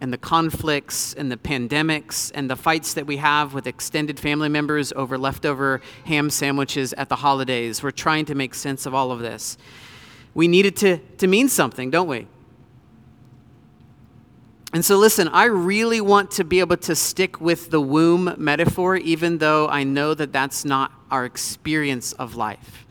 and 0.00 0.12
the 0.12 0.18
conflicts 0.18 1.14
and 1.14 1.30
the 1.30 1.36
pandemics 1.36 2.30
and 2.34 2.50
the 2.50 2.56
fights 2.56 2.94
that 2.94 3.06
we 3.06 3.16
have 3.18 3.54
with 3.54 3.66
extended 3.66 4.20
family 4.20 4.48
members 4.48 4.92
over 4.92 5.16
leftover 5.16 5.80
ham 6.04 6.30
sandwiches 6.30 6.92
at 6.94 7.08
the 7.08 7.16
holidays. 7.16 7.82
We're 7.82 7.90
trying 7.90 8.26
to 8.26 8.34
make 8.34 8.54
sense 8.54 8.86
of 8.86 8.94
all 8.94 9.10
of 9.10 9.20
this. 9.20 9.56
We 10.34 10.48
need 10.48 10.66
it 10.66 10.76
to, 10.76 10.98
to 10.98 11.26
mean 11.26 11.48
something, 11.48 11.90
don't 11.90 12.08
we? 12.08 12.26
And 14.74 14.84
so, 14.84 14.96
listen, 14.96 15.28
I 15.28 15.44
really 15.44 16.00
want 16.00 16.32
to 16.32 16.42
be 16.42 16.58
able 16.58 16.78
to 16.78 16.96
stick 16.96 17.40
with 17.40 17.70
the 17.70 17.80
womb 17.80 18.34
metaphor, 18.36 18.96
even 18.96 19.38
though 19.38 19.68
I 19.68 19.84
know 19.84 20.14
that 20.14 20.32
that's 20.32 20.64
not 20.64 20.90
our 21.12 21.24
experience 21.24 22.12
of 22.14 22.34
life. 22.34 22.84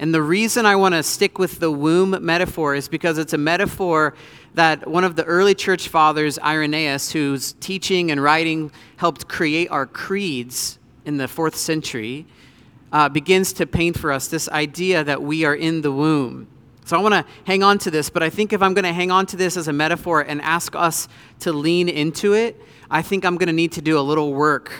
And 0.00 0.12
the 0.12 0.22
reason 0.22 0.66
I 0.66 0.74
want 0.74 0.96
to 0.96 1.04
stick 1.04 1.38
with 1.38 1.60
the 1.60 1.70
womb 1.70 2.16
metaphor 2.20 2.74
is 2.74 2.88
because 2.88 3.16
it's 3.16 3.32
a 3.32 3.38
metaphor 3.38 4.14
that 4.54 4.88
one 4.88 5.04
of 5.04 5.14
the 5.14 5.22
early 5.22 5.54
church 5.54 5.86
fathers, 5.86 6.36
Irenaeus, 6.40 7.12
whose 7.12 7.52
teaching 7.60 8.10
and 8.10 8.20
writing 8.20 8.72
helped 8.96 9.28
create 9.28 9.70
our 9.70 9.86
creeds 9.86 10.80
in 11.04 11.18
the 11.18 11.28
fourth 11.28 11.54
century, 11.54 12.26
uh, 12.90 13.08
begins 13.08 13.52
to 13.52 13.68
paint 13.68 13.96
for 13.96 14.10
us 14.10 14.26
this 14.26 14.48
idea 14.48 15.04
that 15.04 15.22
we 15.22 15.44
are 15.44 15.54
in 15.54 15.82
the 15.82 15.92
womb. 15.92 16.48
So 16.90 16.98
I 16.98 17.00
want 17.02 17.14
to 17.14 17.24
hang 17.44 17.62
on 17.62 17.78
to 17.78 17.90
this, 17.92 18.10
but 18.10 18.20
I 18.20 18.30
think 18.30 18.52
if 18.52 18.60
I'm 18.60 18.74
going 18.74 18.82
to 18.82 18.92
hang 18.92 19.12
on 19.12 19.24
to 19.26 19.36
this 19.36 19.56
as 19.56 19.68
a 19.68 19.72
metaphor 19.72 20.22
and 20.22 20.42
ask 20.42 20.74
us 20.74 21.06
to 21.38 21.52
lean 21.52 21.88
into 21.88 22.32
it, 22.32 22.60
I 22.90 23.00
think 23.00 23.24
I'm 23.24 23.36
going 23.36 23.46
to 23.46 23.52
need 23.52 23.70
to 23.74 23.80
do 23.80 23.96
a 23.96 24.00
little 24.00 24.34
work 24.34 24.72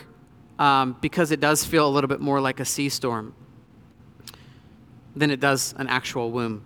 um, 0.58 0.96
because 1.00 1.30
it 1.30 1.38
does 1.38 1.64
feel 1.64 1.86
a 1.86 1.88
little 1.88 2.08
bit 2.08 2.18
more 2.18 2.40
like 2.40 2.58
a 2.58 2.64
sea 2.64 2.88
storm 2.88 3.32
than 5.14 5.30
it 5.30 5.38
does 5.38 5.72
an 5.76 5.86
actual 5.86 6.32
womb. 6.32 6.64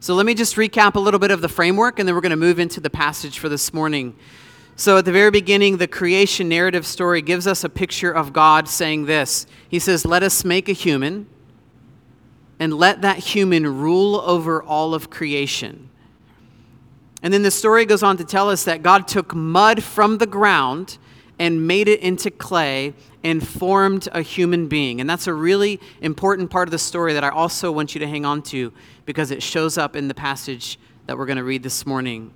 So 0.00 0.14
let 0.14 0.26
me 0.26 0.34
just 0.34 0.56
recap 0.56 0.96
a 0.96 1.00
little 1.00 1.18
bit 1.18 1.30
of 1.30 1.40
the 1.40 1.48
framework, 1.48 1.98
and 1.98 2.06
then 2.06 2.14
we're 2.14 2.20
going 2.20 2.28
to 2.28 2.36
move 2.36 2.58
into 2.58 2.78
the 2.78 2.90
passage 2.90 3.38
for 3.38 3.48
this 3.48 3.72
morning. 3.72 4.14
So, 4.78 4.98
at 4.98 5.06
the 5.06 5.12
very 5.12 5.30
beginning, 5.30 5.78
the 5.78 5.88
creation 5.88 6.50
narrative 6.50 6.84
story 6.84 7.22
gives 7.22 7.46
us 7.46 7.64
a 7.64 7.70
picture 7.70 8.12
of 8.12 8.34
God 8.34 8.68
saying 8.68 9.06
this 9.06 9.46
He 9.66 9.78
says, 9.78 10.04
Let 10.04 10.22
us 10.22 10.44
make 10.44 10.68
a 10.68 10.74
human, 10.74 11.26
and 12.58 12.74
let 12.74 13.02
that 13.02 13.18
human 13.18 13.78
rule 13.78 14.16
over 14.16 14.62
all 14.62 14.94
of 14.94 15.10
creation. 15.10 15.90
And 17.22 17.32
then 17.32 17.42
the 17.42 17.50
story 17.50 17.84
goes 17.86 18.02
on 18.02 18.16
to 18.18 18.24
tell 18.24 18.50
us 18.50 18.64
that 18.64 18.82
God 18.82 19.08
took 19.08 19.34
mud 19.34 19.82
from 19.82 20.18
the 20.18 20.26
ground 20.26 20.98
and 21.38 21.66
made 21.66 21.88
it 21.88 22.00
into 22.00 22.30
clay 22.30 22.94
and 23.22 23.46
formed 23.46 24.08
a 24.12 24.22
human 24.22 24.68
being. 24.68 25.00
And 25.00 25.10
that's 25.10 25.26
a 25.26 25.34
really 25.34 25.80
important 26.00 26.50
part 26.50 26.68
of 26.68 26.72
the 26.72 26.78
story 26.78 27.12
that 27.12 27.24
I 27.24 27.28
also 27.28 27.72
want 27.72 27.94
you 27.94 27.98
to 27.98 28.06
hang 28.06 28.24
on 28.24 28.42
to 28.44 28.72
because 29.04 29.30
it 29.30 29.42
shows 29.42 29.76
up 29.76 29.96
in 29.96 30.08
the 30.08 30.14
passage 30.14 30.78
that 31.06 31.18
we're 31.18 31.26
going 31.26 31.36
to 31.36 31.44
read 31.44 31.62
this 31.62 31.84
morning. 31.84 32.32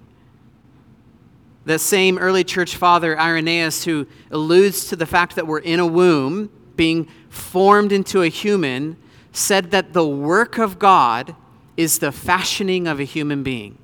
The 1.65 1.79
same 1.79 2.19
early 2.19 2.45
church 2.45 2.77
father, 2.77 3.19
Irenaeus, 3.19 3.85
who 3.85 4.07
alludes 4.31 4.87
to 4.89 4.97
the 4.97 5.07
fact 5.07 5.37
that 5.37 5.47
we're 5.47 5.59
in 5.59 5.79
a 5.79 5.87
womb, 5.87 6.51
being 6.77 7.09
formed 7.29 7.93
into 7.93 8.23
a 8.23 8.29
human, 8.29 8.97
said 9.33 9.71
that 9.71 9.93
the 9.93 10.07
work 10.07 10.59
of 10.59 10.79
God 10.79 11.35
is 11.77 11.99
the 11.99 12.13
fashioning 12.13 12.87
of 12.87 13.01
a 13.01 13.05
human 13.05 13.43
being. 13.43 13.79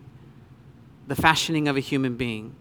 The 1.06 1.16
fashioning 1.16 1.68
of 1.68 1.76
a 1.76 1.80
human 1.80 2.16
being 2.16 2.54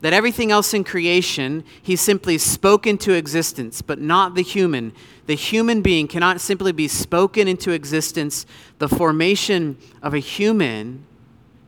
that 0.00 0.12
everything 0.12 0.50
else 0.50 0.72
in 0.72 0.82
creation 0.82 1.64
he 1.82 1.94
simply 1.94 2.38
spoke 2.38 2.86
into 2.86 3.12
existence, 3.12 3.82
but 3.82 4.00
not 4.00 4.34
the 4.34 4.42
human. 4.42 4.92
The 5.26 5.34
human 5.34 5.82
being 5.82 6.08
cannot 6.08 6.40
simply 6.40 6.72
be 6.72 6.88
spoken 6.88 7.46
into 7.46 7.72
existence. 7.72 8.46
The 8.78 8.88
formation 8.88 9.76
of 10.02 10.14
a 10.14 10.18
human 10.18 11.06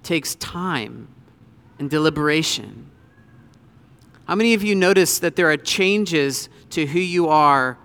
takes 0.03 0.35
time 0.37 1.09
and 1.79 1.91
deliberation. 1.91 2.91
How 4.25 4.35
many 4.35 4.55
of 4.55 4.63
you 4.63 4.75
notice 4.75 5.19
that 5.19 5.37
there 5.37 5.51
are 5.51 5.57
changes 5.57 6.49
to 6.71 6.87
who 6.87 7.01
you 7.01 7.29
are 7.29 7.77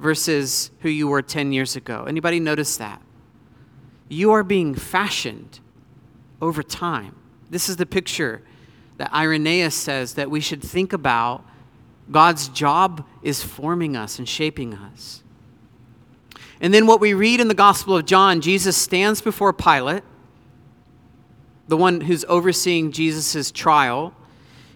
versus 0.00 0.70
who 0.80 0.88
you 0.88 1.06
were 1.06 1.22
10 1.22 1.52
years 1.52 1.76
ago? 1.76 2.04
Anybody 2.08 2.40
notice 2.40 2.76
that? 2.78 3.00
You 4.08 4.32
are 4.32 4.42
being 4.42 4.74
fashioned 4.74 5.60
over 6.42 6.62
time. 6.62 7.14
This 7.50 7.68
is 7.68 7.76
the 7.76 7.86
picture 7.86 8.42
that 8.96 9.12
Irenaeus 9.14 9.74
says 9.74 10.14
that 10.14 10.30
we 10.30 10.40
should 10.40 10.62
think 10.62 10.92
about 10.92 11.44
God's 12.10 12.48
job 12.48 13.06
is 13.22 13.42
forming 13.42 13.96
us 13.96 14.18
and 14.18 14.28
shaping 14.28 14.74
us. 14.74 15.22
And 16.60 16.74
then 16.74 16.86
what 16.86 17.00
we 17.00 17.14
read 17.14 17.40
in 17.40 17.48
the 17.48 17.54
Gospel 17.54 17.96
of 17.96 18.04
John, 18.04 18.40
Jesus 18.40 18.76
stands 18.76 19.22
before 19.22 19.52
Pilate, 19.52 20.02
the 21.68 21.76
one 21.76 22.00
who's 22.02 22.24
overseeing 22.24 22.90
Jesus' 22.90 23.50
trial, 23.50 24.12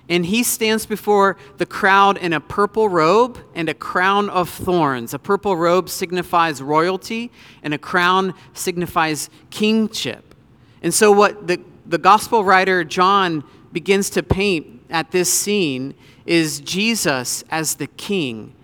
and 0.08 0.26
he 0.26 0.42
stands 0.42 0.84
before 0.84 1.36
the 1.56 1.64
crowd 1.64 2.18
in 2.18 2.32
a 2.32 2.40
purple 2.40 2.88
robe 2.88 3.38
and 3.54 3.68
a 3.68 3.74
crown 3.74 4.28
of 4.28 4.50
thorns. 4.50 5.14
A 5.14 5.18
purple 5.18 5.56
robe 5.56 5.88
signifies 5.88 6.60
royalty, 6.60 7.30
and 7.62 7.72
a 7.72 7.78
crown 7.78 8.34
signifies 8.52 9.30
kingship. 9.50 10.34
And 10.82 10.92
so, 10.92 11.10
what 11.10 11.46
the, 11.46 11.60
the 11.86 11.96
gospel 11.96 12.44
writer 12.44 12.84
John 12.84 13.44
begins 13.72 14.10
to 14.10 14.22
paint 14.22 14.82
at 14.90 15.10
this 15.10 15.32
scene 15.32 15.94
is 16.26 16.60
Jesus 16.60 17.42
as 17.50 17.76
the 17.76 17.86
king, 17.86 18.54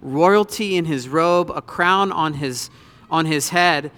royalty 0.00 0.76
in 0.76 0.86
his 0.86 1.08
robe, 1.08 1.50
a 1.54 1.60
crown 1.60 2.10
on 2.12 2.34
his, 2.34 2.70
on 3.10 3.26
his 3.26 3.50
head. 3.50 3.90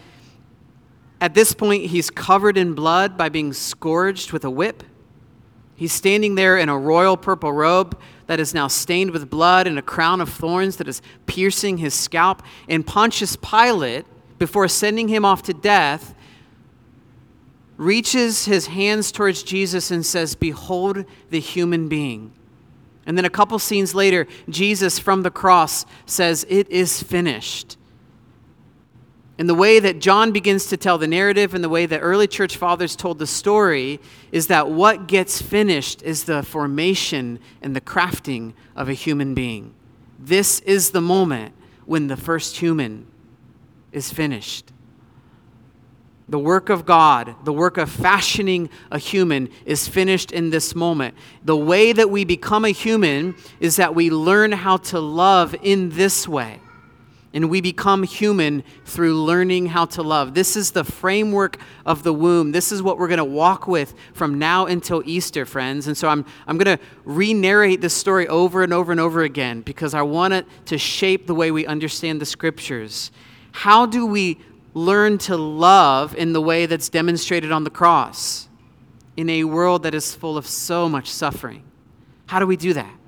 At 1.21 1.35
this 1.35 1.53
point, 1.53 1.87
he's 1.87 2.11
covered 2.11 2.57
in 2.57 2.75
blood 2.75 3.17
by 3.17 3.29
being 3.29 3.53
scourged 3.53 4.33
with 4.33 4.45
a 4.45 4.51
whip. 4.51 4.83
He's 5.81 5.95
standing 5.95 6.35
there 6.35 6.59
in 6.59 6.69
a 6.69 6.77
royal 6.77 7.17
purple 7.17 7.55
robe 7.55 7.99
that 8.27 8.39
is 8.39 8.53
now 8.53 8.69
stained 8.69 9.13
with 9.13 9.31
blood 9.31 9.67
and 9.67 9.79
a 9.79 9.83
crown 9.83 10.21
of 10.21 10.29
thorns 10.29 10.77
that 10.77 10.87
is 10.87 11.01
piercing 11.25 11.79
his 11.79 11.95
scalp. 11.95 12.43
And 12.69 12.87
Pontius 12.87 13.35
Pilate, 13.37 14.05
before 14.39 14.69
sending 14.69 15.09
him 15.09 15.25
off 15.25 15.43
to 15.45 15.55
death, 15.55 16.15
reaches 17.79 18.45
his 18.45 18.67
hands 18.67 19.11
towards 19.11 19.43
Jesus 19.43 19.91
and 19.91 20.05
says, 20.05 20.35
Behold 20.35 21.07
the 21.31 21.41
human 21.41 21.89
being. 21.89 22.35
And 23.07 23.17
then 23.17 23.25
a 23.25 23.31
couple 23.31 23.59
scenes 23.59 23.95
later, 23.95 24.27
Jesus 24.51 24.99
from 24.99 25.23
the 25.23 25.31
cross 25.31 25.87
says, 26.05 26.45
It 26.51 26.69
is 26.69 27.03
finished. 27.03 27.79
And 29.41 29.49
the 29.49 29.55
way 29.55 29.81
that 29.81 30.01
John 30.01 30.33
begins 30.33 30.67
to 30.67 30.77
tell 30.77 30.99
the 30.99 31.07
narrative 31.07 31.55
and 31.55 31.65
the 31.65 31.71
way 31.71 31.87
that 31.87 32.01
early 32.01 32.29
church 32.29 32.59
fathers 32.59 32.95
told 32.95 33.19
the 33.19 33.27
story 33.27 33.99
is 34.33 34.49
that 34.49 34.69
what 34.69 35.07
gets 35.07 35.41
finished 35.41 36.03
is 36.03 36.25
the 36.25 36.43
formation 36.43 37.39
and 37.63 37.75
the 37.75 37.81
crafting 37.81 38.53
of 38.77 38.91
a 38.91 38.93
human 38.93 39.33
being. 39.33 39.73
This 40.19 40.61
is 40.61 40.91
the 40.91 41.01
moment 41.01 41.55
when 41.87 42.09
the 42.09 42.19
first 42.19 42.59
human 42.59 43.07
is 43.93 44.13
finished. 44.13 44.73
The 46.29 46.39
work 46.39 46.69
of 46.69 46.85
God, 46.85 47.35
the 47.45 47.53
work 47.55 47.79
of 47.79 47.91
fashioning 47.91 48.69
a 48.91 48.99
human, 48.99 49.49
is 49.65 49.89
finished 49.89 50.33
in 50.33 50.51
this 50.51 50.75
moment. 50.75 51.15
The 51.47 51.57
way 51.57 51.95
that 51.95 52.11
we 52.11 52.27
become 52.27 52.67
a 52.67 52.73
human 52.73 53.35
is 53.59 53.77
that 53.77 53.95
we 53.95 54.11
learn 54.11 54.53
how 54.53 54.77
to 54.77 55.01
love 55.01 55.57
in 55.63 55.89
this 55.89 56.29
way. 56.29 56.61
And 57.33 57.49
we 57.49 57.61
become 57.61 58.03
human 58.03 58.65
through 58.85 59.23
learning 59.23 59.67
how 59.67 59.85
to 59.87 60.03
love. 60.03 60.35
This 60.35 60.57
is 60.57 60.73
the 60.73 60.83
framework 60.83 61.59
of 61.87 62.03
the 62.03 62.13
womb. 62.13 62.51
This 62.51 62.73
is 62.73 62.83
what 62.83 62.99
we're 62.99 63.07
going 63.07 63.19
to 63.19 63.25
walk 63.25 63.69
with 63.69 63.95
from 64.13 64.39
now 64.39 64.67
until 64.67 65.01
Easter, 65.07 65.47
friends. 65.47 65.87
And 65.87 65.97
so 65.97 66.09
I'm, 66.09 66.25
I'm 66.49 66.59
going 66.59 66.77
to 66.77 66.85
re 67.05 67.33
narrate 67.33 67.81
this 67.81 67.95
story 67.95 68.27
over 68.27 68.65
and 68.65 68.73
over 68.73 68.91
and 68.91 69.01
over 69.01 69.23
again 69.23 69.61
because 69.61 69.95
I 69.95 70.03
want 70.03 70.35
it 70.35 70.47
to 70.67 70.77
shape 70.77 71.29
the 71.29 71.35
way 71.35 71.53
we 71.53 71.67
understand 71.67 72.21
the 72.21 72.27
scriptures. 72.27 73.13
How 73.53 73.87
do 73.87 74.07
we 74.07 74.39
learn 74.75 75.19
to 75.19 75.37
love 75.37 76.15
in 76.17 76.33
the 76.33 76.41
way 76.41 76.67
that's 76.67 76.89
demonstrated 76.89 77.53
on 77.53 77.65
the 77.65 77.71
cross 77.71 78.49
in 79.17 79.29
a 79.29 79.45
world 79.45 79.83
that 79.83 79.95
is 79.95 80.15
full 80.15 80.37
of 80.37 80.47
so 80.47 80.89
much 80.89 81.11
suffering. 81.11 81.63
How 82.27 82.39
do 82.39 82.47
we 82.47 82.57
do 82.57 82.73
that? 82.75 83.00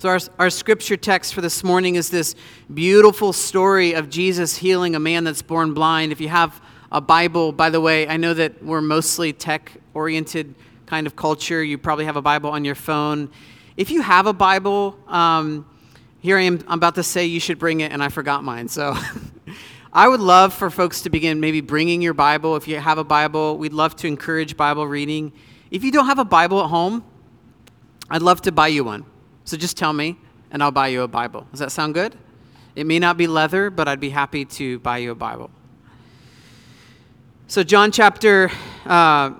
So, 0.00 0.10
our, 0.10 0.20
our 0.38 0.48
scripture 0.48 0.96
text 0.96 1.34
for 1.34 1.40
this 1.40 1.64
morning 1.64 1.96
is 1.96 2.08
this 2.08 2.36
beautiful 2.72 3.32
story 3.32 3.94
of 3.94 4.08
Jesus 4.08 4.56
healing 4.56 4.94
a 4.94 5.00
man 5.00 5.24
that's 5.24 5.42
born 5.42 5.74
blind. 5.74 6.12
If 6.12 6.20
you 6.20 6.28
have 6.28 6.62
a 6.92 7.00
Bible, 7.00 7.50
by 7.50 7.68
the 7.68 7.80
way, 7.80 8.06
I 8.06 8.16
know 8.16 8.32
that 8.32 8.62
we're 8.62 8.80
mostly 8.80 9.32
tech 9.32 9.72
oriented 9.94 10.54
kind 10.86 11.08
of 11.08 11.16
culture. 11.16 11.64
You 11.64 11.78
probably 11.78 12.04
have 12.04 12.14
a 12.14 12.22
Bible 12.22 12.48
on 12.50 12.64
your 12.64 12.76
phone. 12.76 13.28
If 13.76 13.90
you 13.90 14.00
have 14.00 14.28
a 14.28 14.32
Bible, 14.32 14.96
um, 15.08 15.66
here 16.20 16.38
I 16.38 16.42
am, 16.42 16.60
I'm 16.68 16.78
about 16.78 16.94
to 16.94 17.02
say 17.02 17.26
you 17.26 17.40
should 17.40 17.58
bring 17.58 17.80
it, 17.80 17.90
and 17.90 18.00
I 18.00 18.08
forgot 18.08 18.44
mine. 18.44 18.68
So 18.68 18.96
I 19.92 20.06
would 20.06 20.20
love 20.20 20.54
for 20.54 20.70
folks 20.70 21.02
to 21.02 21.10
begin 21.10 21.40
maybe 21.40 21.60
bringing 21.60 22.02
your 22.02 22.14
Bible. 22.14 22.54
If 22.54 22.68
you 22.68 22.76
have 22.76 22.98
a 22.98 23.04
Bible, 23.04 23.58
we'd 23.58 23.72
love 23.72 23.96
to 23.96 24.06
encourage 24.06 24.56
Bible 24.56 24.86
reading. 24.86 25.32
If 25.72 25.82
you 25.82 25.90
don't 25.90 26.06
have 26.06 26.20
a 26.20 26.24
Bible 26.24 26.62
at 26.62 26.70
home, 26.70 27.02
I'd 28.08 28.22
love 28.22 28.42
to 28.42 28.52
buy 28.52 28.68
you 28.68 28.84
one. 28.84 29.04
So 29.48 29.56
just 29.56 29.78
tell 29.78 29.94
me, 29.94 30.18
and 30.50 30.62
I'll 30.62 30.70
buy 30.70 30.88
you 30.88 31.00
a 31.00 31.08
Bible. 31.08 31.46
Does 31.52 31.60
that 31.60 31.72
sound 31.72 31.94
good? 31.94 32.14
It 32.76 32.84
may 32.84 32.98
not 32.98 33.16
be 33.16 33.26
leather, 33.26 33.70
but 33.70 33.88
I'd 33.88 33.98
be 33.98 34.10
happy 34.10 34.44
to 34.44 34.78
buy 34.80 34.98
you 34.98 35.12
a 35.12 35.14
Bible. 35.14 35.50
So, 37.46 37.62
John 37.62 37.90
chapter, 37.90 38.50
uh, 38.84 39.30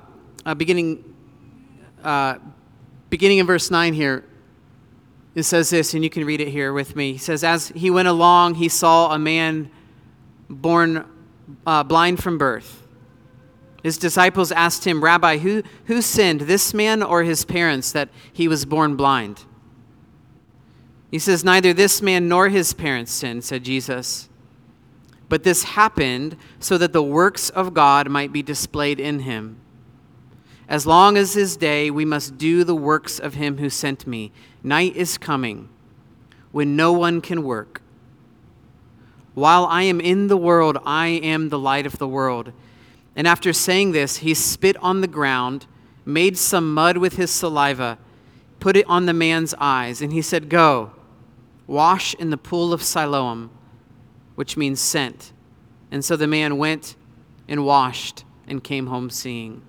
uh, 0.47 0.55
beginning, 0.55 1.05
uh, 2.03 2.39
beginning 3.11 3.37
in 3.37 3.47
verse 3.47 3.71
9 3.71 3.93
here, 3.93 4.25
it 5.35 5.43
says 5.43 5.69
this, 5.69 5.93
and 5.93 6.03
you 6.03 6.09
can 6.09 6.25
read 6.25 6.41
it 6.41 6.49
here 6.49 6.73
with 6.73 6.97
me. 6.97 7.13
He 7.13 7.19
says, 7.19 7.45
As 7.45 7.69
he 7.69 7.91
went 7.91 8.09
along, 8.09 8.55
he 8.55 8.71
saw 8.71 9.13
a 9.13 9.19
man 9.19 9.71
born 10.49 11.05
uh, 11.67 11.83
blind 11.83 12.23
from 12.23 12.39
birth. 12.39 12.83
His 13.83 13.99
disciples 13.99 14.53
asked 14.53 14.87
him, 14.87 15.05
Rabbi, 15.05 15.37
who, 15.37 15.63
who 15.85 16.01
sinned, 16.01 16.41
this 16.41 16.73
man 16.73 17.03
or 17.03 17.25
his 17.25 17.45
parents, 17.45 17.93
that 17.93 18.09
he 18.33 18.49
was 18.49 18.65
born 18.65 18.97
blind? 18.97 19.45
He 21.11 21.19
says, 21.19 21.45
Neither 21.45 21.73
this 21.73 22.03
man 22.03 22.29
nor 22.29 22.49
his 22.49 22.75
parents 22.75 23.13
sinned, 23.13 23.45
said 23.45 23.65
Jesus. 23.65 24.29
But 25.29 25.43
this 25.43 25.65
happened 25.65 26.37
so 26.59 26.79
that 26.79 26.93
the 26.93 27.03
works 27.03 27.51
of 27.51 27.75
God 27.75 28.09
might 28.09 28.33
be 28.33 28.43
displayed 28.43 29.01
in 29.01 29.21
him. 29.21 29.61
As 30.69 30.87
long 30.87 31.17
as 31.17 31.33
his 31.33 31.57
day, 31.57 31.91
we 31.91 32.05
must 32.05 32.37
do 32.37 32.63
the 32.63 32.75
works 32.75 33.19
of 33.19 33.35
him 33.35 33.59
who 33.59 33.71
sent 33.71 34.07
me. 34.07 34.33
Night 34.63 34.97
is 34.97 35.17
coming 35.17 35.69
when 36.53 36.77
no 36.77 36.93
one 36.93 37.21
can 37.21 37.43
work. 37.43 37.83
While 39.35 39.65
I 39.67 39.83
am 39.83 40.01
in 40.01 40.27
the 40.27 40.37
world, 40.37 40.79
I 40.85 41.07
am 41.09 41.49
the 41.49 41.59
light 41.59 41.87
of 41.87 41.99
the 41.99 42.09
world. 42.09 42.53
And 43.17 43.27
after 43.27 43.53
saying 43.53 43.93
this, 43.93 44.19
he 44.19 44.35
spit 44.35 44.77
on 44.79 45.01
the 45.01 45.07
ground, 45.07 45.67
made 46.05 46.37
some 46.37 46.75
mud 46.75 46.99
with 46.99 47.17
his 47.17 47.31
saliva, 47.31 47.99
put 48.61 48.77
it 48.77 48.87
on 48.89 49.07
the 49.07 49.13
man's 49.13 49.55
eyes, 49.59 50.03
and 50.03 50.13
he 50.13 50.23
said, 50.23 50.49
Go 50.49 50.93
Wash 51.69 52.15
in 52.15 52.31
the 52.31 52.37
pool 52.37 52.73
of 52.73 52.83
Siloam, 52.83 53.51
which 54.35 54.57
means 54.57 54.81
sent. 54.81 55.33
And 55.93 56.05
so 56.05 56.17
the 56.17 56.27
man 56.27 56.59
went 56.59 56.97
and 57.47 57.65
washed 57.65 58.25
and 58.49 58.65
came 58.65 58.89
home 58.89 59.11
seeing. 59.11 59.63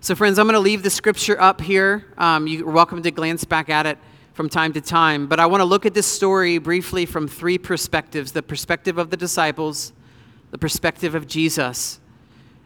So, 0.00 0.14
friends, 0.14 0.38
I'm 0.38 0.46
going 0.46 0.54
to 0.54 0.60
leave 0.60 0.82
the 0.82 0.90
scripture 0.90 1.40
up 1.40 1.60
here. 1.60 2.06
Um, 2.18 2.48
you're 2.48 2.68
welcome 2.68 3.02
to 3.02 3.10
glance 3.10 3.44
back 3.44 3.68
at 3.68 3.86
it 3.86 3.98
from 4.32 4.48
time 4.48 4.72
to 4.72 4.80
time. 4.80 5.26
But 5.26 5.38
I 5.38 5.46
want 5.46 5.60
to 5.60 5.64
look 5.64 5.86
at 5.86 5.94
this 5.94 6.06
story 6.06 6.58
briefly 6.58 7.06
from 7.06 7.28
three 7.28 7.58
perspectives 7.58 8.32
the 8.32 8.42
perspective 8.42 8.98
of 8.98 9.10
the 9.10 9.16
disciples, 9.16 9.92
the 10.50 10.58
perspective 10.58 11.14
of 11.14 11.26
Jesus, 11.26 12.00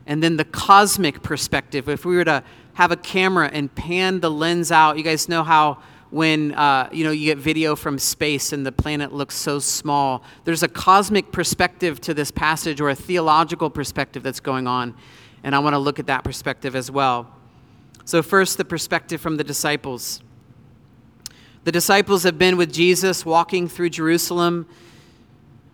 and 0.07 0.23
then 0.23 0.37
the 0.37 0.45
cosmic 0.45 1.23
perspective. 1.23 1.89
If 1.89 2.05
we 2.05 2.17
were 2.17 2.25
to 2.25 2.45
have 2.75 2.93
a 2.93 2.97
camera 2.97 3.51
and 3.53 3.75
pan 3.75 4.21
the 4.21 4.31
lens 4.31 4.71
out, 4.71 4.97
you 4.97 5.03
guys 5.03 5.29
know 5.29 5.43
how 5.43 5.83
when 6.11 6.55
uh, 6.55 6.89
you 6.93 7.05
know 7.05 7.11
you 7.11 7.27
get 7.27 7.39
video 7.39 7.77
from 7.77 7.99
space 7.99 8.53
and 8.53 8.65
the 8.65 8.73
planet 8.73 9.13
looks 9.13 9.35
so 9.35 9.59
small. 9.59 10.23
There's 10.45 10.63
a 10.63 10.69
cosmic 10.69 11.33
perspective 11.33 12.01
to 12.03 12.15
this 12.15 12.31
passage 12.31 12.81
or 12.81 12.91
a 12.91 12.95
theological 12.95 13.71
perspective 13.71 14.23
that's 14.23 14.41
going 14.41 14.67
on, 14.67 14.95
and 15.43 15.55
I 15.55 15.59
want 15.59 15.75
to 15.75 15.79
look 15.79 15.99
at 15.99 16.07
that 16.07 16.25
perspective 16.25 16.77
as 16.77 16.91
well. 16.91 17.33
So 18.05 18.23
first, 18.23 18.57
the 18.57 18.65
perspective 18.65 19.21
from 19.21 19.37
the 19.37 19.45
disciples. 19.45 20.23
The 21.65 21.73
disciples 21.73 22.23
have 22.23 22.39
been 22.39 22.57
with 22.57 22.73
Jesus 22.73 23.27
walking 23.27 23.67
through 23.67 23.91
Jerusalem, 23.91 24.69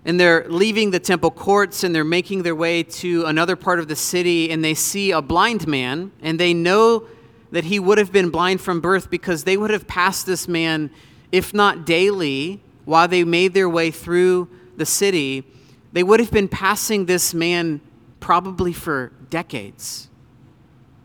and 0.07 0.18
they're 0.18 0.47
leaving 0.49 0.90
the 0.90 0.99
temple 0.99 1.31
courts 1.31 1.85
and 1.85 1.95
they're 1.95 2.03
making 2.03 2.42
their 2.42 2.55
way 2.55 2.83
to 2.83 3.27
another 3.27 3.57
part 3.57 3.79
of 3.79 3.88
the 3.88 3.97
city, 3.97 4.51
and 4.51 4.64
they 4.64 4.73
see 4.73 5.11
a 5.11 5.21
blind 5.21 5.68
man, 5.68 6.11
and 6.23 6.40
they 6.40 6.55
know 6.55 7.07
that 7.52 7.64
he 7.64 7.78
would 7.78 7.98
have 7.98 8.10
been 8.10 8.30
blind 8.30 8.60
from 8.60 8.80
birth 8.80 9.10
because 9.10 9.44
they 9.44 9.56
would 9.56 9.70
have 9.70 9.86
passed 9.86 10.26
this 10.26 10.48
man, 10.48 10.90
if 11.30 11.54
not 11.54 11.86
daily, 11.86 12.60
while 12.84 13.06
they 13.06 13.22
made 13.22 13.54
their 13.54 13.68
way 13.68 13.90
through 13.90 14.48
the 14.76 14.86
city. 14.86 15.44
They 15.92 16.02
would 16.02 16.18
have 16.18 16.30
been 16.30 16.48
passing 16.48 17.06
this 17.06 17.34
man 17.34 17.80
probably 18.20 18.72
for 18.72 19.12
decades. 19.28 20.08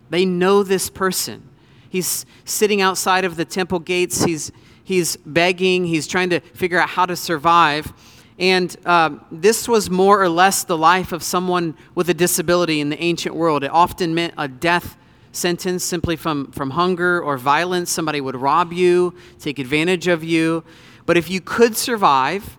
They 0.09 0.25
know 0.25 0.63
this 0.63 0.89
person. 0.89 1.43
He's 1.89 2.25
sitting 2.45 2.81
outside 2.81 3.25
of 3.25 3.35
the 3.35 3.45
temple 3.45 3.79
gates. 3.79 4.23
He's, 4.23 4.51
he's 4.83 5.17
begging. 5.17 5.85
He's 5.85 6.07
trying 6.07 6.29
to 6.29 6.39
figure 6.39 6.79
out 6.79 6.89
how 6.89 7.05
to 7.05 7.17
survive. 7.17 7.91
And 8.39 8.73
uh, 8.85 9.17
this 9.31 9.67
was 9.67 9.89
more 9.89 10.21
or 10.21 10.29
less 10.29 10.63
the 10.63 10.77
life 10.77 11.11
of 11.11 11.23
someone 11.23 11.75
with 11.93 12.09
a 12.09 12.13
disability 12.13 12.79
in 12.79 12.89
the 12.89 13.01
ancient 13.01 13.35
world. 13.35 13.65
It 13.65 13.71
often 13.71 14.15
meant 14.15 14.33
a 14.37 14.47
death 14.47 14.95
sentence 15.37 15.83
simply 15.83 16.15
from, 16.15 16.51
from 16.51 16.71
hunger 16.71 17.21
or 17.21 17.37
violence. 17.37 17.89
Somebody 17.91 18.19
would 18.19 18.35
rob 18.35 18.73
you, 18.73 19.13
take 19.39 19.59
advantage 19.59 20.07
of 20.07 20.23
you. 20.23 20.63
But 21.05 21.15
if 21.15 21.29
you 21.29 21.39
could 21.39 21.77
survive, 21.77 22.57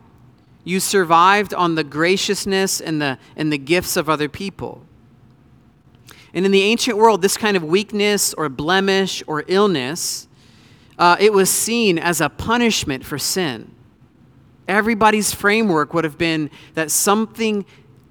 you 0.65 0.81
survived 0.81 1.53
on 1.53 1.75
the 1.75 1.85
graciousness 1.85 2.81
and 2.81 3.01
the, 3.01 3.19
and 3.37 3.53
the 3.53 3.59
gifts 3.59 3.97
of 3.97 4.09
other 4.09 4.29
people. 4.29 4.83
And 6.35 6.45
in 6.45 6.53
the 6.53 6.63
ancient 6.63 6.97
world, 6.97 7.23
this 7.23 7.37
kind 7.37 7.57
of 7.57 7.65
weakness 7.65 8.35
or 8.35 8.49
blemish 8.49 9.23
or 9.27 9.45
illness, 9.49 10.29
uh, 10.99 11.17
it 11.19 11.33
was 11.33 11.51
seen 11.51 11.99
as 11.99 12.21
a 12.21 12.29
punishment 12.29 13.05
for 13.05 13.19
sin. 13.19 13.75
Everybody's 14.67 15.33
framework 15.33 15.95
would 15.95 16.05
have 16.05 16.19
been 16.19 16.51
that 16.75 16.91
something 16.91 17.65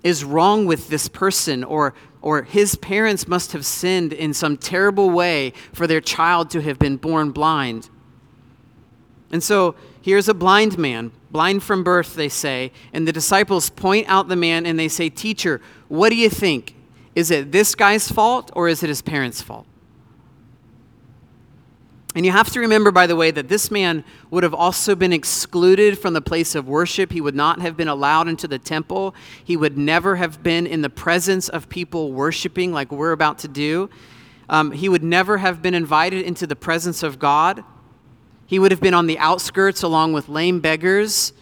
is 0.04 0.24
wrong 0.24 0.66
with 0.66 0.90
this 0.90 1.08
person 1.08 1.64
or 1.64 1.94
or 2.28 2.42
his 2.42 2.76
parents 2.76 3.26
must 3.26 3.54
have 3.54 3.66
sinned 3.66 4.12
in 4.12 4.34
some 4.34 4.58
terrible 4.58 5.10
way 5.10 5.54
for 5.72 5.88
their 5.88 6.02
child 6.02 6.50
to 6.50 6.62
have 6.62 6.78
been 6.78 6.98
born 6.98 7.32
blind. 7.32 7.90
And 9.32 9.42
so 9.42 9.76
here's 10.02 10.28
a 10.28 10.34
blind 10.34 10.78
man, 10.78 11.14
blind 11.32 11.64
from 11.64 11.86
birth, 11.86 12.16
they 12.16 12.28
say, 12.28 12.74
and 12.92 13.08
the 13.08 13.14
disciples 13.14 13.70
point 13.70 14.10
out 14.10 14.28
the 14.28 14.36
man 14.36 14.66
and 14.66 14.78
they 14.78 14.90
say, 14.90 15.08
Teacher, 15.08 15.62
what 15.88 16.10
do 16.10 16.18
you 16.18 16.30
think? 16.30 16.76
Is 17.16 17.32
it 17.32 17.54
this 17.54 17.76
guy's 17.76 18.12
fault 18.12 18.52
or 18.54 18.68
is 18.68 18.84
it 18.84 18.90
his 18.90 19.02
parents' 19.02 19.42
fault? 19.42 19.66
And 22.18 22.26
you 22.26 22.32
have 22.32 22.50
to 22.54 22.60
remember, 22.60 22.90
by 22.90 23.06
the 23.06 23.16
way, 23.16 23.30
that 23.30 23.48
this 23.48 23.70
man 23.70 24.04
would 24.32 24.42
have 24.42 24.56
also 24.56 24.96
been 24.96 25.14
excluded 25.14 26.00
from 26.00 26.16
the 26.16 26.22
place 26.22 26.56
of 26.56 26.68
worship. 26.68 27.12
He 27.12 27.22
would 27.22 27.36
not 27.36 27.62
have 27.62 27.78
been 27.78 27.88
allowed 27.88 28.28
into 28.28 28.48
the 28.48 28.58
temple. 28.58 29.14
He 29.44 29.56
would 29.56 29.78
never 29.78 30.16
have 30.16 30.42
been 30.42 30.66
in 30.66 30.82
the 30.82 30.90
presence 30.90 31.48
of 31.48 31.70
people 31.70 32.12
worshiping 32.12 32.74
like 32.74 32.92
we're 32.92 33.12
about 33.12 33.38
to 33.40 33.48
do. 33.48 33.92
Um, 34.50 34.72
he 34.72 34.90
would 34.90 35.04
never 35.04 35.38
have 35.38 35.62
been 35.62 35.76
invited 35.76 36.26
into 36.26 36.48
the 36.48 36.56
presence 36.56 37.04
of 37.04 37.20
God. 37.20 37.64
He 38.48 38.58
would 38.58 38.72
have 38.72 38.82
been 38.82 38.96
on 38.96 39.06
the 39.06 39.20
outskirts 39.20 39.84
along 39.84 40.14
with 40.14 40.28
lame 40.28 40.60
beggars 40.60 41.34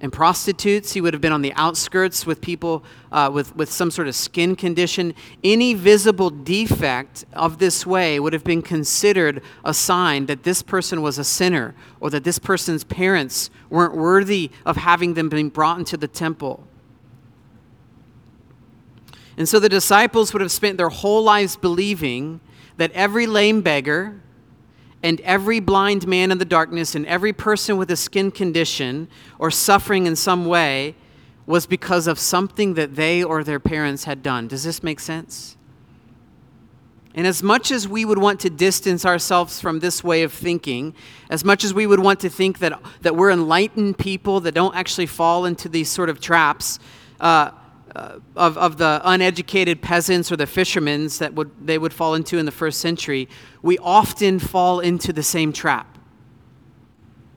and 0.00 0.12
prostitutes. 0.12 0.92
He 0.92 1.00
would 1.00 1.12
have 1.12 1.20
been 1.20 1.32
on 1.32 1.42
the 1.42 1.52
outskirts 1.54 2.26
with 2.26 2.40
people 2.40 2.84
uh, 3.10 3.30
with, 3.32 3.54
with 3.56 3.70
some 3.70 3.90
sort 3.90 4.08
of 4.08 4.14
skin 4.14 4.54
condition. 4.54 5.14
Any 5.42 5.74
visible 5.74 6.30
defect 6.30 7.24
of 7.32 7.58
this 7.58 7.86
way 7.86 8.20
would 8.20 8.32
have 8.32 8.44
been 8.44 8.62
considered 8.62 9.42
a 9.64 9.74
sign 9.74 10.26
that 10.26 10.44
this 10.44 10.62
person 10.62 11.02
was 11.02 11.18
a 11.18 11.24
sinner 11.24 11.74
or 12.00 12.10
that 12.10 12.24
this 12.24 12.38
person's 12.38 12.84
parents 12.84 13.50
weren't 13.70 13.96
worthy 13.96 14.50
of 14.64 14.76
having 14.76 15.14
them 15.14 15.28
being 15.28 15.48
brought 15.48 15.78
into 15.78 15.96
the 15.96 16.08
temple. 16.08 16.64
And 19.36 19.48
so 19.48 19.60
the 19.60 19.68
disciples 19.68 20.32
would 20.32 20.42
have 20.42 20.50
spent 20.50 20.78
their 20.78 20.88
whole 20.88 21.22
lives 21.22 21.56
believing 21.56 22.40
that 22.76 22.90
every 22.92 23.26
lame 23.26 23.60
beggar, 23.60 24.20
and 25.02 25.20
every 25.20 25.60
blind 25.60 26.06
man 26.06 26.30
in 26.32 26.38
the 26.38 26.44
darkness 26.44 26.94
and 26.94 27.06
every 27.06 27.32
person 27.32 27.76
with 27.76 27.90
a 27.90 27.96
skin 27.96 28.30
condition 28.30 29.08
or 29.38 29.50
suffering 29.50 30.06
in 30.06 30.16
some 30.16 30.46
way 30.46 30.94
was 31.46 31.66
because 31.66 32.06
of 32.06 32.18
something 32.18 32.74
that 32.74 32.96
they 32.96 33.22
or 33.22 33.42
their 33.42 33.60
parents 33.60 34.04
had 34.04 34.22
done. 34.22 34.48
Does 34.48 34.64
this 34.64 34.82
make 34.82 35.00
sense? 35.00 35.56
And 37.14 37.26
as 37.26 37.42
much 37.42 37.70
as 37.70 37.88
we 37.88 38.04
would 38.04 38.18
want 38.18 38.38
to 38.40 38.50
distance 38.50 39.04
ourselves 39.04 39.60
from 39.60 39.80
this 39.80 40.04
way 40.04 40.22
of 40.22 40.32
thinking, 40.32 40.94
as 41.30 41.44
much 41.44 41.64
as 41.64 41.72
we 41.72 41.86
would 41.86 42.00
want 42.00 42.20
to 42.20 42.28
think 42.28 42.58
that, 42.58 42.80
that 43.00 43.16
we're 43.16 43.30
enlightened 43.30 43.98
people 43.98 44.40
that 44.40 44.54
don't 44.54 44.76
actually 44.76 45.06
fall 45.06 45.44
into 45.44 45.68
these 45.68 45.88
sort 45.88 46.10
of 46.10 46.20
traps, 46.20 46.78
uh, 47.18 47.50
uh, 47.98 48.20
of, 48.36 48.56
of 48.56 48.76
the 48.76 49.00
uneducated 49.04 49.82
peasants 49.82 50.30
or 50.30 50.36
the 50.36 50.46
fishermen 50.46 51.08
that 51.18 51.34
would, 51.34 51.50
they 51.60 51.78
would 51.78 51.92
fall 51.92 52.14
into 52.14 52.38
in 52.38 52.46
the 52.46 52.52
first 52.52 52.80
century, 52.80 53.28
we 53.60 53.76
often 53.78 54.38
fall 54.38 54.78
into 54.78 55.12
the 55.12 55.22
same 55.22 55.52
trap. 55.52 55.98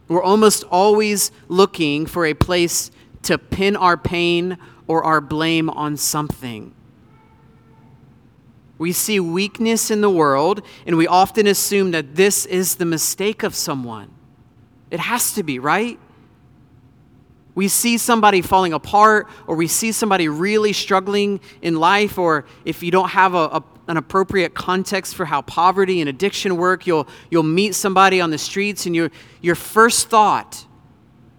We're 0.08 0.22
almost 0.22 0.64
always 0.66 1.32
looking 1.48 2.06
for 2.06 2.26
a 2.26 2.34
place 2.36 2.92
to 3.24 3.38
pin 3.38 3.76
our 3.76 3.98
pain 3.98 4.58
or 4.88 5.04
our 5.04 5.20
blame 5.20 5.70
on 5.70 5.98
something. 5.98 6.76
We 8.78 8.92
see 8.92 9.20
weakness 9.20 9.90
in 9.90 10.02
the 10.02 10.10
world, 10.10 10.62
and 10.86 10.96
we 10.96 11.08
often 11.08 11.48
assume 11.48 11.92
that 11.92 12.16
this 12.16 12.46
is 12.46 12.76
the 12.76 12.86
mistake 12.86 13.42
of 13.42 13.56
someone. 13.56 14.12
It 14.92 15.00
has 15.00 15.34
to 15.34 15.44
be, 15.44 15.60
right? 15.60 16.00
We 17.54 17.68
see 17.68 17.98
somebody 17.98 18.42
falling 18.42 18.74
apart, 18.74 19.28
or 19.48 19.56
we 19.56 19.68
see 19.68 19.92
somebody 19.92 20.30
really 20.30 20.74
struggling 20.74 21.40
in 21.62 21.76
life, 21.76 22.18
or 22.18 22.46
if 22.66 22.82
you 22.82 22.92
don't 22.92 23.10
have 23.10 23.34
a, 23.34 23.38
a, 23.38 23.64
an 23.88 23.98
appropriate 23.98 24.54
context 24.54 25.16
for 25.16 25.26
how 25.26 25.42
poverty 25.42 26.00
and 26.00 26.10
addiction 26.10 26.58
work, 26.58 26.88
you'll, 26.88 27.08
you'll 27.30 27.44
meet 27.44 27.76
somebody 27.76 28.22
on 28.22 28.30
the 28.30 28.38
streets, 28.38 28.86
and 28.86 28.96
your, 28.96 29.12
your 29.42 29.56
first 29.56 30.08
thought 30.10 30.66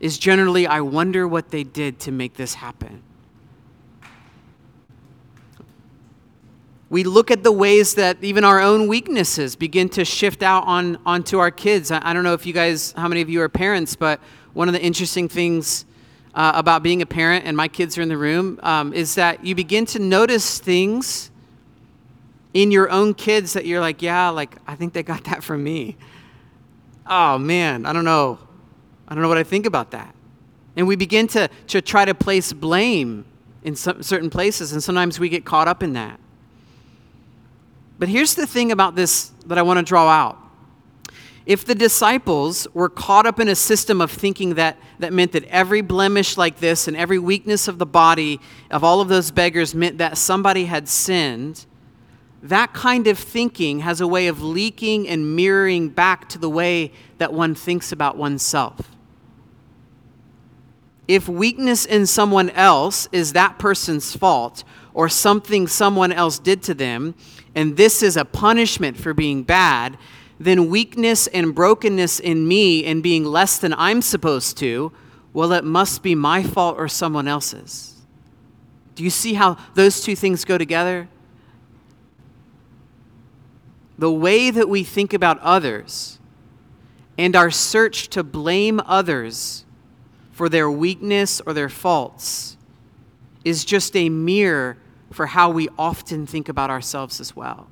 is 0.01 0.19
generally, 0.19 0.67
I 0.67 0.81
wonder 0.81 1.27
what 1.27 1.51
they 1.51 1.65
did 1.65 1.99
to 2.01 2.13
make 2.13 2.35
this 2.35 2.55
happen. 2.55 3.03
we 6.93 7.05
look 7.05 7.31
at 7.31 7.43
the 7.43 7.51
ways 7.51 7.95
that 7.95 8.23
even 8.23 8.45
our 8.45 8.61
own 8.61 8.87
weaknesses 8.87 9.57
begin 9.57 9.89
to 9.89 10.05
shift 10.05 10.43
out 10.43 10.63
on 10.67 10.99
onto 11.07 11.39
our 11.39 11.51
kids. 11.51 11.91
I, 11.91 12.11
I 12.11 12.13
don't 12.13 12.23
know 12.23 12.35
if 12.35 12.45
you 12.45 12.53
guys, 12.53 12.93
how 12.93 13.09
many 13.09 13.23
of 13.23 13.31
you 13.31 13.41
are 13.41 13.49
parents, 13.49 13.97
but 13.97 14.21
one 14.53 14.69
of 14.69 14.75
the 14.75 14.83
interesting 14.83 15.27
things 15.27 15.87
uh, 16.35 16.53
about 16.55 16.83
being 16.83 17.03
a 17.03 17.07
parent, 17.07 17.45
and 17.45 17.57
my 17.57 17.69
kids 17.69 17.99
are 17.99 18.03
in 18.03 18.09
the 18.09 18.17
room, 18.17 18.59
um, 18.63 18.93
is 18.93 19.15
that 19.17 19.45
you 19.45 19.55
begin 19.55 19.85
to 19.87 19.99
notice 19.99 20.59
things 20.59 21.31
in 22.55 22.71
your 22.71 22.91
own 22.91 23.15
kids 23.15 23.53
that 23.55 23.67
you're 23.67 23.81
like, 23.81 24.03
yeah, 24.03 24.29
like 24.29 24.57
I 24.67 24.75
think 24.75 24.93
they 24.93 25.03
got 25.03 25.25
that 25.31 25.43
from 25.43 25.63
me. 25.63 25.97
Oh 27.07 27.39
man, 27.39 27.87
I 27.87 27.93
don't 27.93 28.05
know. 28.05 28.39
I 29.09 29.15
don't 29.15 29.23
know 29.23 29.29
what 29.29 29.39
I 29.39 29.43
think 29.43 29.67
about 29.67 29.91
that. 29.91 30.15
And 30.77 30.87
we 30.87 30.97
begin 30.97 31.27
to, 31.29 31.49
to 31.69 31.83
try 31.83 32.05
to 32.05 32.15
place 32.15 32.53
blame 32.53 33.27
in 33.63 33.77
some, 33.77 34.03
certain 34.03 34.31
places, 34.31 34.73
and 34.73 34.83
sometimes 34.83 35.21
we 35.21 35.29
get 35.29 35.45
caught 35.45 35.69
up 35.69 35.83
in 35.83 35.93
that. 35.93 36.19
But 37.99 38.09
here's 38.09 38.35
the 38.35 38.47
thing 38.47 38.73
about 38.73 38.97
this 38.97 39.31
that 39.47 39.59
I 39.59 39.63
want 39.63 39.79
to 39.79 39.85
draw 39.85 40.09
out. 40.09 40.39
If 41.45 41.65
the 41.65 41.75
disciples 41.75 42.69
were 42.73 42.89
caught 42.89 43.27
up 43.27 43.41
in 43.41 43.49
a 43.49 43.57
system 43.57 44.01
of 44.01 44.11
thinking 44.11 44.55
that, 44.55 44.79
that 45.01 45.13
meant 45.13 45.33
that 45.33 45.45
every 45.45 45.81
blemish 45.81 46.37
like 46.37 46.59
this 46.61 46.87
and 46.87 46.97
every 46.97 47.19
weakness 47.19 47.67
of 47.67 47.79
the 47.79 47.87
body 47.87 48.41
of 48.71 48.85
all 48.85 49.01
of 49.01 49.09
those 49.09 49.33
beggars 49.33 49.75
meant 49.75 49.99
that 49.99 50.17
somebody 50.17 50.67
had 50.67 50.89
sinned, 50.89 51.67
that 52.43 52.73
kind 52.73 53.09
of 53.09 53.19
thinking 53.19 53.81
has 53.81 54.01
a 54.01 54.07
way 54.07 54.29
of 54.29 54.43
leaking 54.43 55.09
and 55.09 55.35
mirroring 55.35 55.89
back 55.89 56.29
to 56.29 56.39
the 56.39 56.51
way 56.51 56.93
that 57.19 57.33
one 57.33 57.55
thinks 57.55 57.91
about 57.91 58.17
oneself. 58.17 58.91
If 61.09 61.29
weakness 61.29 61.85
in 61.85 62.07
someone 62.07 62.51
else 62.51 63.09
is 63.11 63.33
that 63.33 63.59
person's 63.59 64.17
fault 64.17 64.63
or 64.95 65.09
something 65.09 65.67
someone 65.67 66.13
else 66.13 66.39
did 66.39 66.63
to 66.65 66.75
them, 66.75 67.17
and 67.55 67.77
this 67.77 68.03
is 68.03 68.17
a 68.17 68.25
punishment 68.25 68.97
for 68.97 69.13
being 69.13 69.43
bad, 69.43 69.99
then 70.45 70.69
weakness 70.69 71.27
and 71.29 71.55
brokenness 71.55 72.19
in 72.19 72.47
me 72.47 72.85
and 72.85 73.03
being 73.03 73.25
less 73.25 73.59
than 73.59 73.73
I'm 73.75 74.03
supposed 74.03 74.57
to, 74.59 74.93
well, 75.33 75.53
it 75.53 75.65
must 75.65 76.03
be 76.03 76.15
my 76.15 76.43
fault 76.43 76.77
or 76.79 76.89
someone 76.89 77.29
else's. 77.29 77.95
Do 78.95 79.05
you 79.05 79.11
see 79.11 79.35
how 79.35 79.57
those 79.75 80.01
two 80.01 80.17
things 80.17 80.45
go 80.45 80.59
together? 80.59 81.09
The 83.99 84.11
way 84.11 84.51
that 84.51 84.69
we 84.69 84.85
think 84.85 85.15
about 85.15 85.39
others 85.39 86.19
and 87.17 87.37
our 87.37 87.51
search 87.51 88.09
to 88.09 88.25
blame 88.25 88.81
others 88.85 89.65
for 90.33 90.49
their 90.49 90.71
weakness 90.71 91.41
or 91.47 91.53
their 91.53 91.69
faults 91.69 92.57
is 93.45 93.65
just 93.65 93.95
a 93.95 94.09
mirror 94.09 94.77
for 95.13 95.27
how 95.27 95.51
we 95.51 95.69
often 95.79 96.27
think 96.27 96.49
about 96.49 96.71
ourselves 96.71 97.21
as 97.21 97.37
well. 97.37 97.69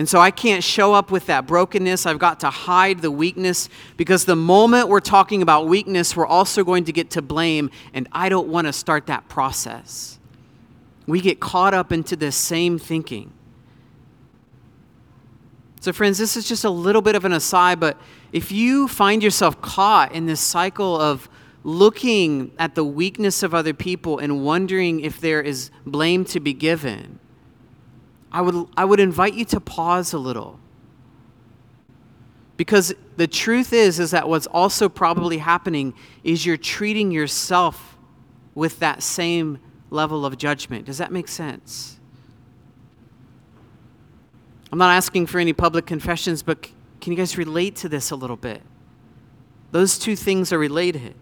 And 0.00 0.08
so 0.08 0.18
I 0.18 0.30
can't 0.30 0.64
show 0.64 0.94
up 0.94 1.10
with 1.10 1.26
that 1.26 1.46
brokenness. 1.46 2.06
I've 2.06 2.18
got 2.18 2.40
to 2.40 2.48
hide 2.48 3.00
the 3.00 3.10
weakness 3.10 3.68
because 3.98 4.24
the 4.24 4.34
moment 4.34 4.88
we're 4.88 4.98
talking 5.00 5.42
about 5.42 5.66
weakness, 5.66 6.16
we're 6.16 6.24
also 6.24 6.64
going 6.64 6.84
to 6.84 6.92
get 6.92 7.10
to 7.10 7.20
blame, 7.20 7.70
and 7.92 8.08
I 8.10 8.30
don't 8.30 8.48
want 8.48 8.66
to 8.66 8.72
start 8.72 9.08
that 9.08 9.28
process. 9.28 10.18
We 11.06 11.20
get 11.20 11.38
caught 11.38 11.74
up 11.74 11.92
into 11.92 12.16
this 12.16 12.34
same 12.34 12.78
thinking. 12.78 13.30
So, 15.82 15.92
friends, 15.92 16.16
this 16.16 16.34
is 16.34 16.48
just 16.48 16.64
a 16.64 16.70
little 16.70 17.02
bit 17.02 17.14
of 17.14 17.26
an 17.26 17.32
aside, 17.34 17.78
but 17.78 18.00
if 18.32 18.50
you 18.50 18.88
find 18.88 19.22
yourself 19.22 19.60
caught 19.60 20.12
in 20.12 20.24
this 20.24 20.40
cycle 20.40 20.98
of 20.98 21.28
looking 21.62 22.52
at 22.58 22.74
the 22.74 22.86
weakness 22.86 23.42
of 23.42 23.54
other 23.54 23.74
people 23.74 24.18
and 24.18 24.46
wondering 24.46 25.00
if 25.00 25.20
there 25.20 25.42
is 25.42 25.70
blame 25.84 26.24
to 26.24 26.40
be 26.40 26.54
given, 26.54 27.19
I 28.32 28.40
would, 28.42 28.66
I 28.76 28.84
would 28.84 29.00
invite 29.00 29.34
you 29.34 29.44
to 29.46 29.60
pause 29.60 30.12
a 30.12 30.18
little. 30.18 30.60
Because 32.56 32.94
the 33.16 33.26
truth 33.26 33.72
is, 33.72 33.98
is 33.98 34.10
that 34.10 34.28
what's 34.28 34.46
also 34.46 34.88
probably 34.88 35.38
happening 35.38 35.94
is 36.22 36.44
you're 36.44 36.56
treating 36.56 37.10
yourself 37.10 37.96
with 38.54 38.78
that 38.80 39.02
same 39.02 39.58
level 39.90 40.26
of 40.26 40.36
judgment. 40.36 40.84
Does 40.84 40.98
that 40.98 41.10
make 41.10 41.26
sense? 41.26 41.98
I'm 44.72 44.78
not 44.78 44.94
asking 44.94 45.26
for 45.26 45.38
any 45.38 45.52
public 45.52 45.86
confessions, 45.86 46.42
but 46.42 46.68
can 47.00 47.12
you 47.12 47.16
guys 47.16 47.36
relate 47.36 47.76
to 47.76 47.88
this 47.88 48.10
a 48.10 48.16
little 48.16 48.36
bit? 48.36 48.62
Those 49.72 49.98
two 49.98 50.14
things 50.14 50.52
are 50.52 50.58
related. 50.58 51.14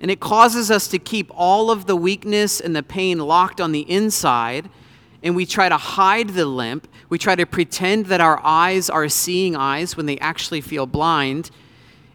And 0.00 0.10
it 0.10 0.20
causes 0.20 0.70
us 0.70 0.86
to 0.88 0.98
keep 0.98 1.30
all 1.34 1.70
of 1.70 1.86
the 1.86 1.96
weakness 1.96 2.60
and 2.60 2.76
the 2.76 2.82
pain 2.82 3.18
locked 3.18 3.60
on 3.60 3.72
the 3.72 3.90
inside. 3.90 4.68
And 5.24 5.34
we 5.34 5.46
try 5.46 5.68
to 5.68 5.76
hide 5.76 6.28
the 6.28 6.44
limp. 6.44 6.86
We 7.08 7.18
try 7.18 7.34
to 7.34 7.46
pretend 7.46 8.06
that 8.06 8.20
our 8.20 8.40
eyes 8.44 8.88
are 8.90 9.08
seeing 9.08 9.56
eyes 9.56 9.96
when 9.96 10.06
they 10.06 10.18
actually 10.18 10.60
feel 10.60 10.86
blind. 10.86 11.50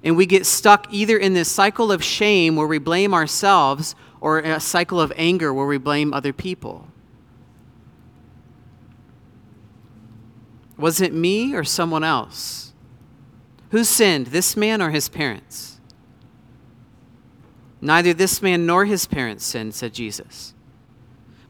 And 0.04 0.16
we 0.16 0.28
get 0.28 0.46
stuck 0.46 0.88
either 0.94 1.18
in 1.18 1.34
this 1.34 1.52
cycle 1.52 1.92
of 1.92 2.04
shame 2.04 2.56
where 2.56 2.68
we 2.68 2.78
blame 2.78 3.14
ourselves 3.14 3.96
or 4.22 4.40
a 4.40 4.60
cycle 4.60 5.02
of 5.02 5.12
anger 5.16 5.54
where 5.54 5.66
we 5.66 5.80
blame 5.80 6.14
other 6.14 6.32
people. 6.32 6.88
Was 10.78 11.02
it 11.02 11.12
me 11.12 11.56
or 11.56 11.64
someone 11.64 12.04
else? 12.04 12.74
Who 13.72 13.84
sinned, 13.84 14.28
this 14.28 14.56
man 14.56 14.82
or 14.82 14.92
his 14.92 15.10
parents? 15.10 15.80
Neither 17.82 18.14
this 18.14 18.42
man 18.42 18.66
nor 18.66 18.86
his 18.86 19.08
parents 19.08 19.46
sinned, 19.46 19.74
said 19.74 19.94
Jesus. 19.94 20.54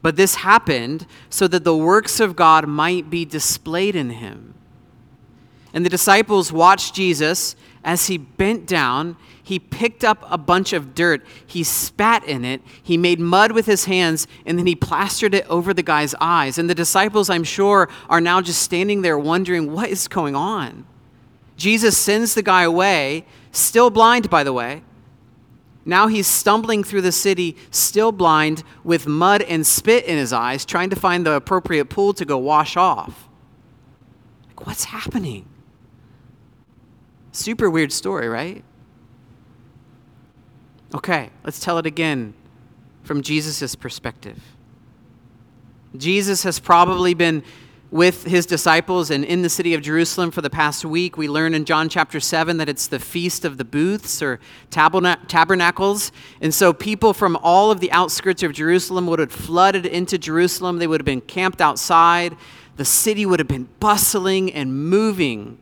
But 0.02 0.16
this 0.16 0.36
happened 0.36 1.06
so 1.28 1.46
that 1.48 1.64
the 1.64 1.76
works 1.76 2.20
of 2.20 2.36
God 2.36 2.66
might 2.66 3.10
be 3.10 3.24
displayed 3.24 3.94
in 3.94 4.10
him. 4.10 4.54
And 5.72 5.84
the 5.84 5.90
disciples 5.90 6.52
watched 6.52 6.94
Jesus 6.94 7.54
as 7.84 8.06
he 8.06 8.18
bent 8.18 8.66
down. 8.66 9.16
He 9.42 9.58
picked 9.58 10.04
up 10.04 10.24
a 10.28 10.38
bunch 10.38 10.72
of 10.72 10.94
dirt, 10.94 11.24
he 11.46 11.64
spat 11.64 12.24
in 12.24 12.44
it, 12.44 12.62
he 12.82 12.96
made 12.96 13.18
mud 13.18 13.52
with 13.52 13.66
his 13.66 13.86
hands, 13.86 14.26
and 14.46 14.58
then 14.58 14.66
he 14.66 14.76
plastered 14.76 15.34
it 15.34 15.46
over 15.48 15.74
the 15.74 15.82
guy's 15.82 16.14
eyes. 16.20 16.56
And 16.56 16.70
the 16.70 16.74
disciples, 16.74 17.28
I'm 17.28 17.44
sure, 17.44 17.88
are 18.08 18.20
now 18.20 18.40
just 18.40 18.62
standing 18.62 19.02
there 19.02 19.18
wondering 19.18 19.72
what 19.72 19.88
is 19.88 20.08
going 20.08 20.36
on. 20.36 20.86
Jesus 21.56 21.98
sends 21.98 22.34
the 22.34 22.42
guy 22.42 22.62
away, 22.62 23.26
still 23.52 23.90
blind, 23.90 24.30
by 24.30 24.44
the 24.44 24.52
way 24.52 24.82
now 25.84 26.08
he's 26.08 26.26
stumbling 26.26 26.84
through 26.84 27.02
the 27.02 27.12
city, 27.12 27.56
still 27.70 28.12
blind, 28.12 28.62
with 28.84 29.06
mud 29.06 29.42
and 29.42 29.66
spit 29.66 30.04
in 30.04 30.18
his 30.18 30.32
eyes, 30.32 30.64
trying 30.64 30.90
to 30.90 30.96
find 30.96 31.24
the 31.24 31.32
appropriate 31.32 31.86
pool 31.86 32.12
to 32.14 32.24
go 32.24 32.36
wash 32.38 32.76
off. 32.76 33.28
Like, 34.48 34.66
what's 34.66 34.84
happening? 34.84 35.48
Super 37.32 37.70
weird 37.70 37.92
story, 37.92 38.28
right? 38.28 38.62
Okay, 40.94 41.30
let's 41.44 41.60
tell 41.60 41.78
it 41.78 41.86
again 41.86 42.34
from 43.02 43.22
Jesus' 43.22 43.74
perspective. 43.74 44.42
Jesus 45.96 46.42
has 46.42 46.60
probably 46.60 47.14
been 47.14 47.42
with 47.90 48.24
his 48.24 48.46
disciples 48.46 49.10
and 49.10 49.24
in 49.24 49.42
the 49.42 49.48
city 49.48 49.74
of 49.74 49.82
Jerusalem 49.82 50.30
for 50.30 50.42
the 50.42 50.50
past 50.50 50.84
week. 50.84 51.16
We 51.16 51.28
learn 51.28 51.54
in 51.54 51.64
John 51.64 51.88
chapter 51.88 52.20
7 52.20 52.56
that 52.58 52.68
it's 52.68 52.86
the 52.86 53.00
Feast 53.00 53.44
of 53.44 53.58
the 53.58 53.64
Booths 53.64 54.22
or 54.22 54.38
Tabernacles. 54.70 56.12
And 56.40 56.54
so 56.54 56.72
people 56.72 57.12
from 57.12 57.36
all 57.42 57.70
of 57.70 57.80
the 57.80 57.90
outskirts 57.90 58.42
of 58.44 58.52
Jerusalem 58.52 59.06
would 59.08 59.18
have 59.18 59.32
flooded 59.32 59.86
into 59.86 60.18
Jerusalem. 60.18 60.78
They 60.78 60.86
would 60.86 61.00
have 61.00 61.06
been 61.06 61.20
camped 61.20 61.60
outside. 61.60 62.36
The 62.76 62.84
city 62.84 63.26
would 63.26 63.40
have 63.40 63.48
been 63.48 63.68
bustling 63.80 64.52
and 64.52 64.88
moving 64.88 65.58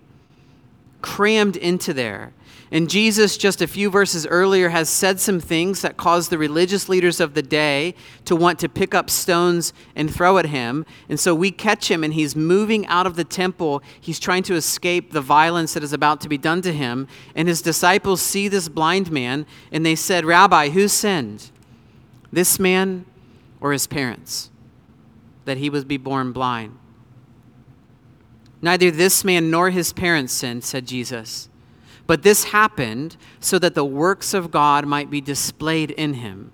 crammed 1.01 1.57
into 1.57 1.93
there. 1.93 2.33
And 2.71 2.91
Jesus, 2.91 3.39
just 3.39 3.63
a 3.63 3.67
few 3.67 3.89
verses 3.91 4.27
earlier, 4.27 4.69
has 4.69 4.91
said 4.91 5.21
some 5.21 5.41
things 5.41 5.81
that 5.81 5.97
caused 5.97 6.29
the 6.29 6.37
religious 6.37 6.87
leaders 6.87 7.19
of 7.19 7.33
the 7.33 7.43
day 7.43 7.95
to 8.27 8.37
want 8.37 8.59
to 8.59 8.69
pick 8.69 8.95
up 8.95 9.09
stones 9.09 9.73
and 9.97 10.15
throw 10.15 10.37
at 10.37 10.47
him. 10.47 10.85
And 11.09 11.19
so 11.19 11.35
we 11.35 11.51
catch 11.51 11.91
him, 11.91 12.05
and 12.05 12.13
he's 12.13 12.37
moving 12.37 12.87
out 12.87 13.07
of 13.07 13.17
the 13.17 13.25
temple. 13.25 13.83
He's 13.99 14.21
trying 14.21 14.43
to 14.45 14.55
escape 14.55 15.13
the 15.13 15.23
violence 15.23 15.73
that 15.73 15.83
is 15.83 15.95
about 15.95 16.21
to 16.23 16.29
be 16.29 16.37
done 16.37 16.61
to 16.61 16.73
him. 16.73 17.09
And 17.35 17.49
his 17.49 17.63
disciples 17.63 18.21
see 18.21 18.49
this 18.49 18.69
blind 18.69 19.11
man, 19.11 19.47
and 19.73 19.87
they 19.87 19.95
said, 19.95 20.27
Rabbi, 20.27 20.69
who 20.69 20.89
sinned? 20.89 21.51
This 22.31 22.59
man 22.59 23.07
or 23.63 23.73
his 23.73 23.87
parents? 23.87 24.51
That 25.47 25.57
he 25.57 25.71
would 25.71 25.89
be 25.89 25.97
born 25.97 26.33
blind. 26.33 26.77
Neither 28.61 28.91
this 28.91 29.25
man 29.25 29.51
nor 29.51 29.71
his 29.71 29.93
parents 29.93 30.33
sinned, 30.33 30.65
said 30.65 30.87
Jesus. 30.87 31.49
But 32.07 32.23
this 32.23 32.45
happened 32.45 33.17
so 33.39 33.59
that 33.59 33.75
the 33.75 33.85
works 33.85 34.35
of 34.35 34.51
God 34.51 34.87
might 34.87 35.11
be 35.11 35.21
displayed 35.21 35.91
in 35.93 36.15
him. 36.15 36.51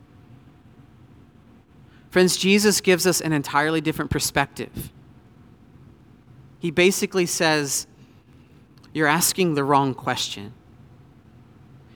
Friends, 2.11 2.37
Jesus 2.37 2.81
gives 2.81 3.07
us 3.07 3.21
an 3.21 3.33
entirely 3.33 3.81
different 3.81 4.11
perspective. 4.11 4.93
He 6.59 6.71
basically 6.71 7.27
says, 7.27 7.87
You're 8.93 9.09
asking 9.09 9.55
the 9.55 9.65
wrong 9.65 9.95
question. 9.95 10.53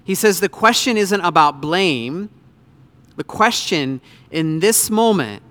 He 0.04 0.14
says 0.14 0.40
the 0.40 0.48
question 0.48 0.96
isn't 0.96 1.20
about 1.20 1.60
blame. 1.60 2.30
The 3.16 3.24
question 3.24 4.00
in 4.30 4.60
this 4.60 4.88
moment 4.88 5.42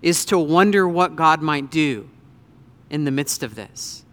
is 0.00 0.24
to 0.26 0.38
wonder 0.38 0.88
what 0.88 1.16
God 1.16 1.42
might 1.42 1.70
do 1.70 2.08
in 2.90 3.04
the 3.04 3.10
midst 3.10 3.42
of 3.42 3.54
this. 3.54 4.04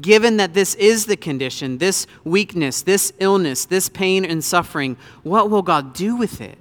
Given 0.00 0.36
that 0.36 0.54
this 0.54 0.74
is 0.76 1.06
the 1.06 1.16
condition, 1.16 1.78
this 1.78 2.06
weakness, 2.24 2.82
this 2.82 3.12
illness, 3.18 3.64
this 3.64 3.88
pain 3.88 4.24
and 4.24 4.44
suffering, 4.44 4.96
what 5.22 5.50
will 5.50 5.62
God 5.62 5.92
do 5.92 6.16
with 6.16 6.40
it? 6.40 6.58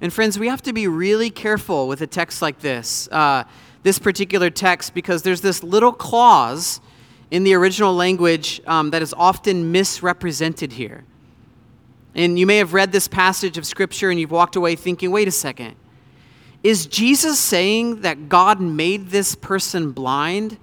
And 0.00 0.12
friends, 0.12 0.38
we 0.38 0.48
have 0.48 0.62
to 0.62 0.72
be 0.72 0.86
really 0.86 1.30
careful 1.30 1.88
with 1.88 2.00
a 2.00 2.06
text 2.06 2.42
like 2.42 2.60
this, 2.60 3.08
uh, 3.10 3.44
this 3.82 3.98
particular 3.98 4.50
text, 4.50 4.94
because 4.94 5.22
there's 5.22 5.40
this 5.40 5.62
little 5.62 5.92
clause 5.92 6.80
in 7.30 7.42
the 7.42 7.54
original 7.54 7.94
language 7.94 8.60
um, 8.66 8.90
that 8.90 9.02
is 9.02 9.14
often 9.16 9.72
misrepresented 9.72 10.74
here. 10.74 11.04
And 12.14 12.38
you 12.38 12.46
may 12.46 12.58
have 12.58 12.74
read 12.74 12.92
this 12.92 13.08
passage 13.08 13.58
of 13.58 13.66
Scripture 13.66 14.10
and 14.10 14.20
you've 14.20 14.30
walked 14.30 14.56
away 14.56 14.76
thinking, 14.76 15.10
wait 15.10 15.26
a 15.26 15.32
second. 15.32 15.74
Is 16.64 16.86
Jesus 16.86 17.38
saying 17.38 18.00
that 18.00 18.30
God 18.30 18.58
made 18.58 19.10
this 19.10 19.34
person 19.34 19.92
blind 19.92 20.56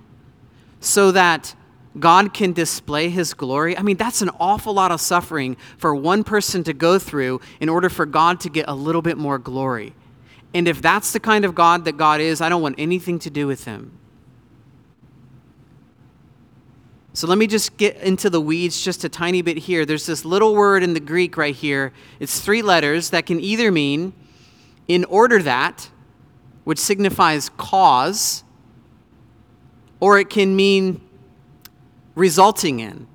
so 0.80 1.12
that 1.12 1.54
God 2.00 2.34
can 2.34 2.54
display 2.54 3.10
his 3.10 3.36
glory? 3.36 3.78
I 3.78 3.84
mean, 3.84 3.98
that's 3.98 4.24
an 4.24 4.32
awful 4.40 4.74
lot 4.74 4.92
of 4.92 5.00
suffering 5.00 5.56
for 5.78 5.94
one 5.94 6.24
person 6.24 6.64
to 6.64 6.74
go 6.74 6.98
through 6.98 7.40
in 7.60 7.70
order 7.70 7.88
for 7.88 8.08
God 8.08 8.40
to 8.42 8.50
get 8.50 8.66
a 8.68 8.74
little 8.74 9.04
bit 9.04 9.16
more 9.16 9.38
glory. 9.38 9.94
And 10.56 10.68
if 10.68 10.82
that's 10.82 11.14
the 11.14 11.20
kind 11.20 11.46
of 11.46 11.54
God 11.54 11.86
that 11.86 11.98
God 11.98 12.20
is, 12.20 12.42
I 12.42 12.50
don't 12.50 12.64
want 12.64 12.76
anything 12.80 13.20
to 13.20 13.30
do 13.30 13.46
with 13.46 13.66
him. 13.66 13.96
So 17.14 17.28
let 17.28 17.38
me 17.38 17.46
just 17.46 17.78
get 17.78 17.98
into 17.98 18.30
the 18.30 18.42
weeds 18.42 18.82
just 18.84 19.04
a 19.04 19.10
tiny 19.10 19.44
bit 19.44 19.58
here. 19.58 19.86
There's 19.86 20.08
this 20.08 20.26
little 20.26 20.56
word 20.56 20.82
in 20.82 20.96
the 20.96 21.00
Greek 21.00 21.38
right 21.38 21.56
here. 21.56 21.94
It's 22.20 22.40
three 22.40 22.64
letters 22.64 23.12
that 23.12 23.28
can 23.28 23.40
either 23.40 23.72
mean 23.72 24.14
in 24.94 25.06
order 25.06 25.42
that, 25.42 25.90
which 26.66 26.78
signifies 26.78 27.48
cause, 27.56 28.44
or 30.02 30.20
it 30.20 30.30
can 30.30 30.54
mean 30.54 31.00
resulting 32.14 32.82
in, 32.82 33.08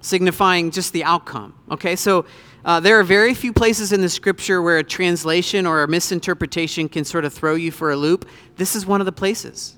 signifying 0.00 0.72
just 0.72 0.92
the 0.92 1.04
outcome. 1.04 1.54
Okay, 1.70 1.94
so 1.94 2.24
uh, 2.64 2.80
there 2.80 2.98
are 2.98 3.04
very 3.04 3.32
few 3.32 3.52
places 3.52 3.92
in 3.92 4.00
the 4.00 4.08
scripture 4.08 4.60
where 4.60 4.78
a 4.78 4.82
translation 4.82 5.66
or 5.66 5.84
a 5.84 5.88
misinterpretation 5.88 6.88
can 6.88 7.04
sort 7.04 7.24
of 7.24 7.32
throw 7.32 7.54
you 7.54 7.70
for 7.70 7.92
a 7.92 7.96
loop. 7.96 8.28
This 8.56 8.74
is 8.74 8.84
one 8.84 9.00
of 9.00 9.04
the 9.04 9.12
places. 9.12 9.76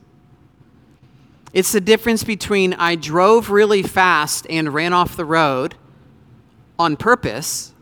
It's 1.53 1.73
the 1.73 1.83
difference 1.83 2.25
between 2.25 2.73
I 2.75 2.95
drove 2.95 3.51
really 3.51 3.83
fast 3.83 4.47
and 4.49 4.73
ran 4.73 4.95
off 4.95 5.17
the 5.17 5.27
road 5.27 5.75
on 6.79 6.97
purpose 6.97 7.75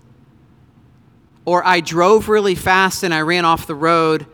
or 1.49 1.67
I 1.67 1.81
drove 1.81 2.29
really 2.29 2.55
fast 2.55 3.03
and 3.03 3.15
I 3.15 3.23
ran 3.23 3.47
off 3.47 3.67
the 3.67 3.75
road 3.75 4.27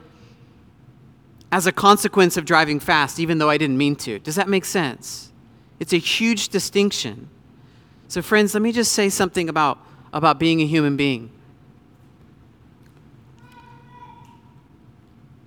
as 1.52 1.64
a 1.64 1.70
consequence 1.70 2.36
of 2.36 2.44
driving 2.44 2.80
fast, 2.80 3.20
even 3.20 3.38
though 3.38 3.48
I 3.48 3.56
didn't 3.56 3.78
mean 3.78 3.94
to. 3.98 4.18
Does 4.18 4.34
that 4.34 4.48
make 4.48 4.64
sense? 4.64 5.30
It's 5.78 5.92
a 5.92 5.98
huge 5.98 6.48
distinction. 6.48 7.28
So, 8.08 8.20
friends, 8.20 8.52
let 8.52 8.62
me 8.62 8.72
just 8.72 8.90
say 8.90 9.08
something 9.10 9.48
about, 9.48 9.78
about 10.12 10.40
being 10.40 10.60
a 10.60 10.66
human 10.66 10.96
being, 10.96 11.30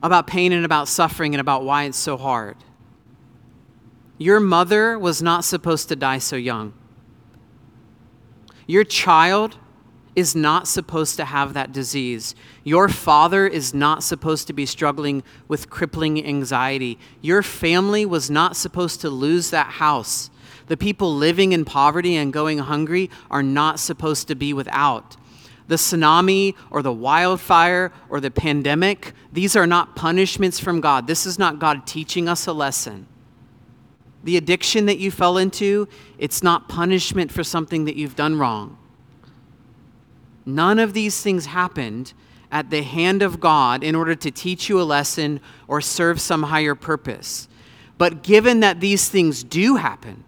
about 0.02 0.26
pain 0.26 0.54
and 0.54 0.64
about 0.64 0.88
suffering 0.88 1.34
and 1.34 1.42
about 1.42 1.66
why 1.66 1.84
it's 1.84 1.98
so 1.98 2.16
hard. 2.16 2.56
Your 4.18 4.40
mother 4.40 4.98
was 4.98 5.22
not 5.22 5.44
supposed 5.44 5.90
to 5.90 5.98
die 5.98 6.20
so 6.20 6.38
young. 6.38 6.72
Your 8.68 8.86
child 8.86 9.58
is 10.18 10.36
not 10.36 10.68
supposed 10.68 11.16
to 11.16 11.26
have 11.26 11.54
that 11.54 11.72
disease. 11.72 12.34
Your 12.64 12.90
father 12.90 13.46
is 13.46 13.72
not 13.72 14.02
supposed 14.02 14.48
to 14.48 14.54
be 14.54 14.66
struggling 14.66 15.22
with 15.48 15.70
crippling 15.70 16.26
anxiety. 16.26 16.98
Your 17.22 17.44
family 17.44 18.04
was 18.04 18.28
not 18.28 18.58
supposed 18.58 19.00
to 19.02 19.12
lose 19.12 19.52
that 19.52 19.74
house. 19.74 20.32
The 20.66 20.76
people 20.76 21.14
living 21.14 21.52
in 21.52 21.66
poverty 21.66 22.16
and 22.16 22.34
going 22.34 22.58
hungry 22.58 23.12
are 23.30 23.44
not 23.44 23.80
supposed 23.80 24.28
to 24.30 24.36
be 24.36 24.54
without. 24.54 25.16
The 25.68 25.76
tsunami 25.76 26.56
or 26.72 26.82
the 26.82 26.92
wildfire 26.92 27.94
or 28.10 28.20
the 28.20 28.32
pandemic, 28.32 29.14
these 29.32 29.56
are 29.56 29.68
not 29.68 29.96
punishments 29.96 30.60
from 30.60 30.82
God. 30.82 31.06
This 31.06 31.28
is 31.28 31.38
not 31.38 31.60
God 31.60 31.86
teaching 31.86 32.28
us 32.28 32.48
a 32.48 32.54
lesson. 32.54 33.06
The 34.24 34.36
addiction 34.36 34.88
that 34.88 34.98
you 34.98 35.12
fell 35.12 35.38
into, 35.38 35.88
it's 36.18 36.42
not 36.42 36.68
punishment 36.68 37.32
for 37.32 37.44
something 37.44 37.86
that 37.86 37.96
you've 37.96 38.16
done 38.16 38.40
wrong. 38.40 38.80
None 40.48 40.80
of 40.80 40.94
these 40.94 41.22
things 41.22 41.48
happened 41.48 42.14
at 42.50 42.70
the 42.70 42.82
hand 42.82 43.22
of 43.22 43.42
God 43.42 43.84
in 43.84 43.96
order 43.96 44.16
to 44.16 44.32
teach 44.32 44.70
you 44.70 44.82
a 44.82 44.84
lesson 44.84 45.42
or 45.68 45.82
serve 45.82 46.22
some 46.22 46.44
higher 46.44 46.74
purpose. 46.74 47.50
But 47.98 48.24
given 48.24 48.62
that 48.62 48.80
these 48.80 49.10
things 49.10 49.44
do 49.44 49.76
happen, 49.76 50.24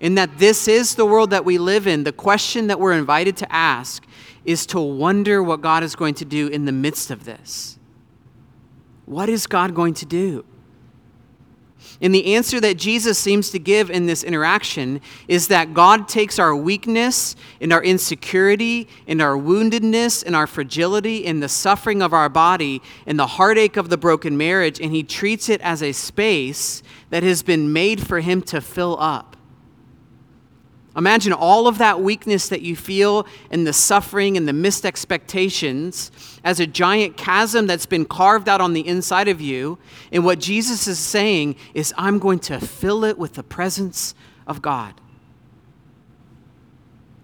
and 0.00 0.18
that 0.18 0.38
this 0.38 0.66
is 0.66 0.96
the 0.96 1.06
world 1.06 1.30
that 1.30 1.44
we 1.44 1.56
live 1.56 1.86
in, 1.86 2.02
the 2.02 2.12
question 2.12 2.66
that 2.66 2.80
we're 2.80 2.92
invited 2.94 3.36
to 3.38 3.52
ask 3.54 4.04
is 4.44 4.66
to 4.66 4.80
wonder 4.80 5.40
what 5.40 5.60
God 5.60 5.84
is 5.84 5.94
going 5.94 6.14
to 6.14 6.24
do 6.24 6.48
in 6.48 6.64
the 6.64 6.72
midst 6.72 7.12
of 7.12 7.24
this. 7.24 7.78
What 9.06 9.28
is 9.28 9.46
God 9.46 9.72
going 9.72 9.94
to 9.94 10.06
do? 10.06 10.44
And 12.00 12.14
the 12.14 12.34
answer 12.34 12.60
that 12.60 12.76
Jesus 12.76 13.18
seems 13.18 13.50
to 13.50 13.58
give 13.58 13.90
in 13.90 14.06
this 14.06 14.24
interaction 14.24 15.00
is 15.28 15.48
that 15.48 15.74
God 15.74 16.08
takes 16.08 16.38
our 16.38 16.54
weakness 16.54 17.36
and 17.60 17.72
our 17.72 17.82
insecurity 17.82 18.88
and 19.06 19.22
our 19.22 19.36
woundedness 19.36 20.24
and 20.24 20.34
our 20.34 20.46
fragility 20.46 21.26
and 21.26 21.42
the 21.42 21.48
suffering 21.48 22.02
of 22.02 22.12
our 22.12 22.28
body 22.28 22.82
and 23.06 23.18
the 23.18 23.26
heartache 23.26 23.76
of 23.76 23.88
the 23.88 23.96
broken 23.96 24.36
marriage, 24.36 24.80
and 24.80 24.92
He 24.92 25.02
treats 25.02 25.48
it 25.48 25.60
as 25.60 25.82
a 25.82 25.92
space 25.92 26.82
that 27.10 27.22
has 27.22 27.42
been 27.42 27.72
made 27.72 28.06
for 28.06 28.20
Him 28.20 28.42
to 28.42 28.60
fill 28.60 28.96
up. 29.00 29.33
Imagine 30.96 31.32
all 31.32 31.66
of 31.66 31.78
that 31.78 32.00
weakness 32.00 32.48
that 32.48 32.62
you 32.62 32.76
feel 32.76 33.26
and 33.50 33.66
the 33.66 33.72
suffering 33.72 34.36
and 34.36 34.46
the 34.46 34.52
missed 34.52 34.86
expectations 34.86 36.12
as 36.44 36.60
a 36.60 36.66
giant 36.66 37.16
chasm 37.16 37.66
that's 37.66 37.86
been 37.86 38.04
carved 38.04 38.48
out 38.48 38.60
on 38.60 38.74
the 38.74 38.86
inside 38.86 39.26
of 39.26 39.40
you. 39.40 39.78
And 40.12 40.24
what 40.24 40.38
Jesus 40.38 40.86
is 40.86 41.00
saying 41.00 41.56
is, 41.74 41.92
I'm 41.98 42.20
going 42.20 42.38
to 42.40 42.60
fill 42.60 43.04
it 43.04 43.18
with 43.18 43.34
the 43.34 43.42
presence 43.42 44.14
of 44.46 44.62
God. 44.62 45.00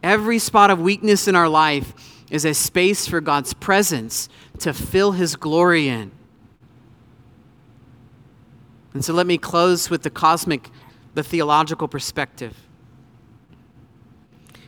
Every 0.02 0.40
spot 0.40 0.70
of 0.70 0.80
weakness 0.80 1.28
in 1.28 1.36
our 1.36 1.48
life 1.48 1.92
is 2.28 2.44
a 2.44 2.54
space 2.54 3.06
for 3.06 3.20
God's 3.20 3.54
presence 3.54 4.28
to 4.58 4.72
fill 4.72 5.12
his 5.12 5.36
glory 5.36 5.88
in. 5.88 6.10
And 8.94 9.04
so 9.04 9.12
let 9.12 9.28
me 9.28 9.38
close 9.38 9.90
with 9.90 10.02
the 10.02 10.10
cosmic, 10.10 10.70
the 11.14 11.22
theological 11.22 11.86
perspective. 11.86 12.56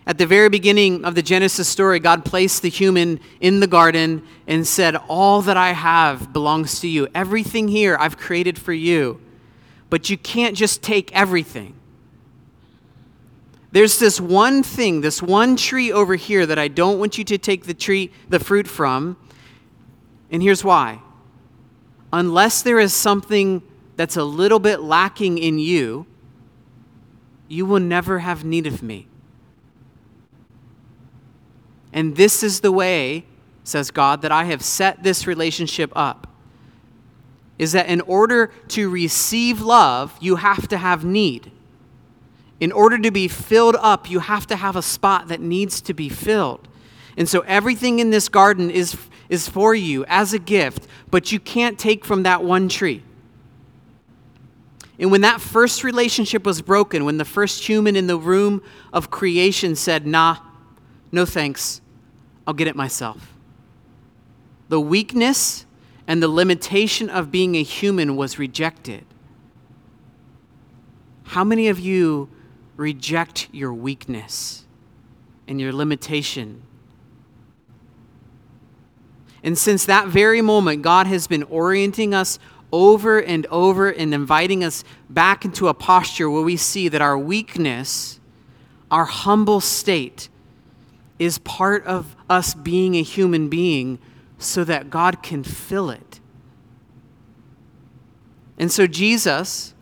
At 0.05 0.19
the 0.19 0.27
very 0.27 0.49
beginning 0.49 1.05
of 1.05 1.15
the 1.15 1.23
Genesis 1.23 1.69
story, 1.69 2.01
God 2.01 2.25
placed 2.25 2.63
the 2.63 2.69
human 2.69 3.21
in 3.41 3.61
the 3.61 3.69
garden 3.69 4.27
and 4.49 4.67
said, 4.67 4.97
All 4.97 5.43
that 5.43 5.57
I 5.57 5.73
have 5.73 6.33
belongs 6.33 6.81
to 6.81 6.89
you. 6.89 7.07
Everything 7.15 7.69
here 7.69 7.97
I've 8.01 8.19
created 8.19 8.59
for 8.59 8.73
you. 8.73 9.21
But 9.91 10.11
you 10.11 10.19
can't 10.19 10.57
just 10.57 10.83
take 10.83 11.13
everything. 11.13 11.75
There's 13.71 13.99
this 13.99 14.21
one 14.21 14.63
thing, 14.63 15.03
this 15.03 15.23
one 15.23 15.57
tree 15.57 15.93
over 15.93 16.17
here 16.17 16.47
that 16.47 16.59
I 16.59 16.69
don't 16.69 16.99
want 16.99 17.17
you 17.17 17.25
to 17.25 17.39
take 17.39 17.65
the 17.65 17.75
tree, 17.75 18.11
the 18.29 18.41
fruit 18.41 18.67
from. 18.67 19.17
And 20.31 20.43
here's 20.43 20.65
why. 20.65 21.01
Unless 22.13 22.63
there 22.63 22.81
is 22.81 22.93
something 22.93 23.63
that's 23.97 24.17
a 24.17 24.25
little 24.25 24.59
bit 24.59 24.81
lacking 24.81 25.39
in 25.39 25.59
you, 25.59 26.07
you 27.49 27.65
will 27.65 27.81
never 27.81 28.19
have 28.19 28.45
need 28.45 28.67
of 28.67 28.83
me. 28.83 29.07
And 31.93 32.17
this 32.17 32.43
is 32.43 32.61
the 32.61 32.73
way, 32.73 33.25
says 33.65 33.91
God, 33.91 34.23
that 34.23 34.33
I 34.33 34.45
have 34.45 34.63
set 34.63 35.03
this 35.03 35.27
relationship 35.27 35.93
up. 35.95 36.27
Is 37.59 37.73
that 37.73 37.87
in 37.87 38.01
order 38.03 38.51
to 38.69 38.89
receive 38.89 39.61
love, 39.61 40.17
you 40.21 40.37
have 40.37 40.67
to 40.69 40.79
have 40.79 41.05
need. 41.05 41.53
In 42.61 42.73
order 42.73 42.99
to 42.99 43.11
be 43.11 43.29
filled 43.29 43.77
up, 43.77 44.09
you 44.09 44.21
have 44.21 44.47
to 44.47 44.57
have 44.57 44.77
a 44.77 44.83
spot 44.83 45.29
that 45.29 45.41
needs 45.41 45.81
to 45.83 45.95
be 45.95 46.09
filled. 46.09 46.67
And 47.17 47.29
so 47.29 47.41
everything 47.41 47.99
in 47.99 48.11
this 48.11 48.29
garden 48.29 48.71
is, 48.71 48.97
is 49.29 49.49
for 49.49 49.75
you 49.75 50.05
as 50.09 50.33
a 50.33 50.39
gift, 50.39 50.87
but 51.11 51.31
you 51.31 51.39
can't 51.39 51.79
take 51.79 52.05
from 52.05 52.23
that 52.23 52.43
one 52.43 52.69
tree. 52.69 53.03
And 54.99 55.11
when 55.11 55.23
that 55.23 55.41
first 55.41 55.85
relationship 55.85 56.45
was 56.47 56.63
broken, 56.63 57.05
when 57.05 57.19
the 57.19 57.25
first 57.25 57.65
human 57.65 57.97
in 57.97 58.07
the 58.07 58.17
room 58.17 58.63
of 58.93 59.11
creation 59.11 59.75
said, 59.75 60.07
Nah, 60.07 60.37
no 61.11 61.27
thanks, 61.27 61.82
I'll 62.47 62.55
get 62.55 62.67
it 62.69 62.77
myself. 62.77 63.35
The 64.69 64.81
weakness 64.81 65.67
and 66.07 66.23
the 66.23 66.29
limitation 66.29 67.09
of 67.09 67.31
being 67.31 67.57
a 67.57 67.63
human 67.63 68.17
was 68.17 68.39
rejected. 68.39 69.05
How 71.25 71.45
many 71.45 71.69
of 71.69 71.79
you 71.79 72.29
reject 72.77 73.49
your 73.53 73.73
weakness 73.73 74.65
and 75.47 75.61
your 75.61 75.73
limitation? 75.73 76.63
And 79.43 79.57
since 79.57 79.85
that 79.87 80.09
very 80.09 80.41
moment, 80.41 80.83
God 80.83 81.07
has 81.07 81.27
been 81.27 81.43
orienting 81.45 82.15
us 82.15 82.39
over 82.73 83.21
and 83.21 83.47
over 83.47 83.91
and 83.91 84.15
inviting 84.15 84.65
us 84.65 84.85
back 85.11 85.45
into 85.45 85.69
a 85.69 85.75
posture 85.75 86.31
where 86.31 86.43
we 86.43 86.57
see 86.57 86.89
that 86.89 87.03
our 87.03 87.19
weakness, 87.19 88.19
our 88.91 89.05
humble 89.05 89.61
state, 89.61 90.29
is 91.23 91.39
part 91.39 91.85
of 91.87 92.17
us 92.29 92.55
being 92.55 92.97
a 92.97 93.03
human 93.03 93.49
being 93.49 93.99
so 94.39 94.65
that 94.65 94.91
God 94.91 95.23
can 95.23 95.45
fill 95.45 95.91
it. 95.91 96.21
And 98.59 98.71
so 98.71 98.87
Jesus 98.87 99.75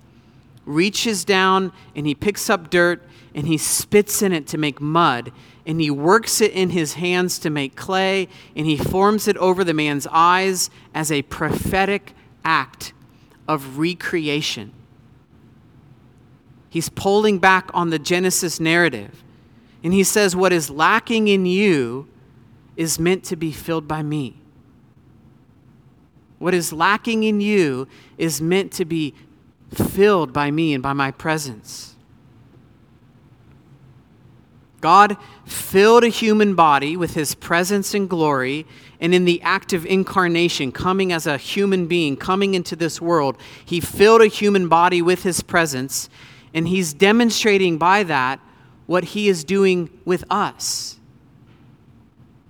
reaches 0.65 1.25
down 1.25 1.73
and 1.97 2.07
he 2.07 2.15
picks 2.15 2.49
up 2.51 2.71
dirt 2.71 3.03
and 3.35 3.47
he 3.47 3.57
spits 3.57 4.23
in 4.23 4.33
it 4.33 4.47
to 4.49 4.59
make 4.59 4.81
mud 4.81 5.33
and 5.67 5.81
he 5.81 5.91
works 5.91 6.41
it 6.41 6.53
in 6.53 6.71
his 6.71 6.95
hands 6.95 7.39
to 7.39 7.51
make 7.51 7.77
clay 7.77 8.29
and 8.57 8.67
he 8.67 8.77
forms 8.77 9.29
it 9.29 9.37
over 9.39 9.65
the 9.65 9.75
man's 9.75 10.07
eyes 10.11 10.71
as 10.95 11.11
a 11.13 11.23
prophetic 11.23 12.13
act 12.45 12.93
of 13.47 13.79
recreation. 13.79 14.73
He's 16.69 16.89
pulling 16.89 17.39
back 17.39 17.71
on 17.75 17.91
the 17.91 17.99
Genesis 17.99 18.61
narrative. 18.61 19.23
And 19.83 19.93
he 19.93 20.05
says, 20.05 20.37
What 20.37 20.53
is 20.53 20.71
lacking 20.71 21.29
in 21.29 21.47
you 21.47 22.09
is 22.77 22.99
meant 22.99 23.25
to 23.25 23.37
be 23.37 23.53
filled 23.53 23.87
by 23.87 24.03
me. 24.03 24.37
What 26.39 26.55
is 26.55 26.73
lacking 26.73 27.23
in 27.23 27.41
you 27.41 27.87
is 28.17 28.41
meant 28.41 28.73
to 28.73 28.85
be 28.85 29.15
filled 29.73 30.33
by 30.33 30.51
me 30.51 30.73
and 30.73 30.83
by 30.83 30.95
my 30.95 31.11
presence. 31.11 31.95
God 34.81 35.19
filled 35.45 36.05
a 36.05 36.09
human 36.09 36.55
body 36.55 36.97
with 36.97 37.13
his 37.13 37.35
presence 37.35 37.93
and 37.93 38.09
glory, 38.09 38.67
and 38.99 39.15
in 39.15 39.27
the 39.27 39.43
act 39.43 39.75
of 39.75 39.85
incarnation, 39.85 40.73
coming 40.73 41.13
as 41.13 41.27
a 41.27 41.37
human 41.37 41.87
being, 41.87 42.17
coming 42.17 42.55
into 42.55 42.75
this 42.75 42.99
world, 43.01 43.37
he 43.63 43.79
filled 43.79 44.23
a 44.23 44.27
human 44.27 44.69
body 44.69 45.03
with 45.03 45.23
his 45.23 45.43
presence, 45.43 46.09
and 46.55 46.67
he's 46.67 46.95
demonstrating 46.95 47.77
by 47.77 48.03
that 48.05 48.41
what 48.91 49.05
he 49.05 49.29
is 49.29 49.45
doing 49.45 49.89
with 50.05 50.25
us. 50.31 50.99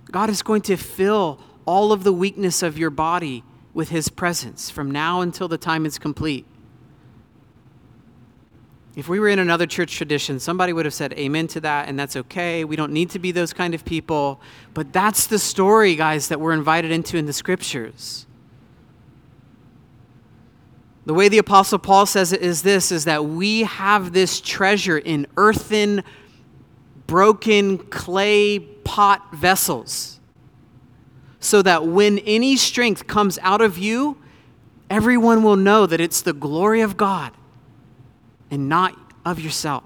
God 0.09 0.27
is 0.27 0.41
going 0.41 0.63
to 0.63 0.75
fill 0.75 1.39
all 1.67 1.91
of 1.91 2.03
the 2.03 2.11
weakness 2.11 2.63
of 2.63 2.79
your 2.79 2.89
body 2.89 3.43
with 3.75 3.89
his 3.89 4.09
presence 4.09 4.67
from 4.67 4.89
now 4.89 5.21
until 5.21 5.47
the 5.47 5.59
time 5.59 5.85
is 5.85 5.99
complete. 5.99 6.47
If 8.95 9.07
we 9.07 9.19
were 9.19 9.27
in 9.27 9.37
another 9.37 9.67
church 9.67 9.95
tradition, 9.95 10.39
somebody 10.39 10.73
would 10.73 10.83
have 10.85 10.95
said 10.95 11.13
amen 11.13 11.45
to 11.49 11.59
that, 11.59 11.87
and 11.87 11.99
that's 11.99 12.15
okay. 12.15 12.63
We 12.63 12.75
don't 12.75 12.91
need 12.91 13.11
to 13.11 13.19
be 13.19 13.31
those 13.31 13.53
kind 13.53 13.75
of 13.75 13.85
people. 13.85 14.41
But 14.73 14.91
that's 14.91 15.27
the 15.27 15.37
story, 15.37 15.95
guys, 15.95 16.29
that 16.29 16.41
we're 16.41 16.53
invited 16.53 16.89
into 16.89 17.17
in 17.17 17.27
the 17.27 17.33
scriptures. 17.33 18.25
The 21.05 21.13
way 21.13 21.29
the 21.29 21.37
Apostle 21.37 21.77
Paul 21.77 22.07
says 22.07 22.33
it 22.33 22.41
is 22.41 22.63
this 22.63 22.91
is 22.91 23.05
that 23.05 23.25
we 23.25 23.61
have 23.61 24.11
this 24.11 24.41
treasure 24.41 24.97
in 24.97 25.27
earthen, 25.37 26.03
broken 27.11 27.77
clay 27.77 28.57
pot 28.57 29.35
vessels, 29.35 30.21
so 31.41 31.61
that 31.61 31.85
when 31.85 32.19
any 32.19 32.55
strength 32.55 33.05
comes 33.05 33.37
out 33.41 33.59
of 33.59 33.77
you, 33.77 34.17
everyone 34.89 35.43
will 35.43 35.57
know 35.57 35.85
that 35.85 35.99
it's 35.99 36.21
the 36.21 36.31
glory 36.31 36.79
of 36.79 36.95
God 36.95 37.33
and 38.49 38.69
not 38.69 38.97
of 39.25 39.41
yourself. 39.41 39.83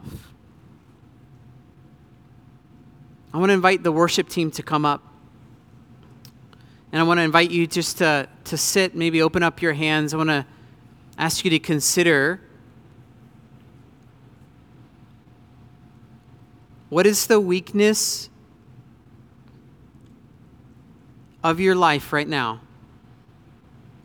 I 3.34 3.40
want 3.40 3.50
to 3.50 3.56
invite 3.56 3.82
the 3.82 3.92
worship 3.92 4.30
team 4.30 4.52
to 4.52 4.62
come 4.62 4.86
up. 4.86 5.02
And 6.92 7.02
I 7.02 7.04
want 7.04 7.18
to 7.18 7.24
invite 7.24 7.50
you 7.50 7.66
just 7.66 7.98
to, 7.98 8.30
to 8.44 8.56
sit, 8.56 8.96
maybe 8.96 9.24
open 9.24 9.42
up 9.42 9.64
your 9.64 9.74
hands. 9.74 10.14
I 10.14 10.18
want 10.18 10.30
to 10.30 10.46
ask 11.18 11.44
you 11.44 11.50
to 11.50 11.60
consider 11.60 12.40
what 16.90 17.06
is 17.06 17.28
the 17.28 17.40
weakness 17.40 18.30
of 21.44 21.60
your 21.60 21.76
life 21.76 22.12
right 22.14 22.28
now? 22.28 22.62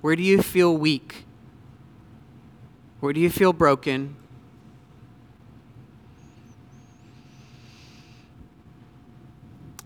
Where 0.01 0.17
do 0.17 0.23
you 0.23 0.43
feel 0.43 0.77
weak? 0.77 1.25
Where 3.01 3.13
do 3.13 3.21
you 3.21 3.31
feel 3.31 3.53
broken? 3.53 4.17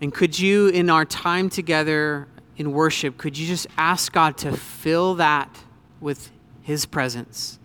And 0.01 0.13
could 0.13 0.39
you, 0.39 0.69
in 0.69 0.91
our 0.91 1.05
time 1.05 1.49
together 1.49 2.29
in 2.57 2.73
worship, 2.73 3.17
could 3.17 3.39
you 3.39 3.47
just 3.47 3.67
ask 3.79 4.13
God 4.13 4.37
to 4.39 4.53
fill 4.53 5.15
that 5.15 5.65
with 6.01 6.31
His 6.63 6.87
presence 6.87 7.59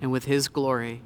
and 0.00 0.10
with 0.10 0.24
His 0.24 0.48
glory? 0.48 1.02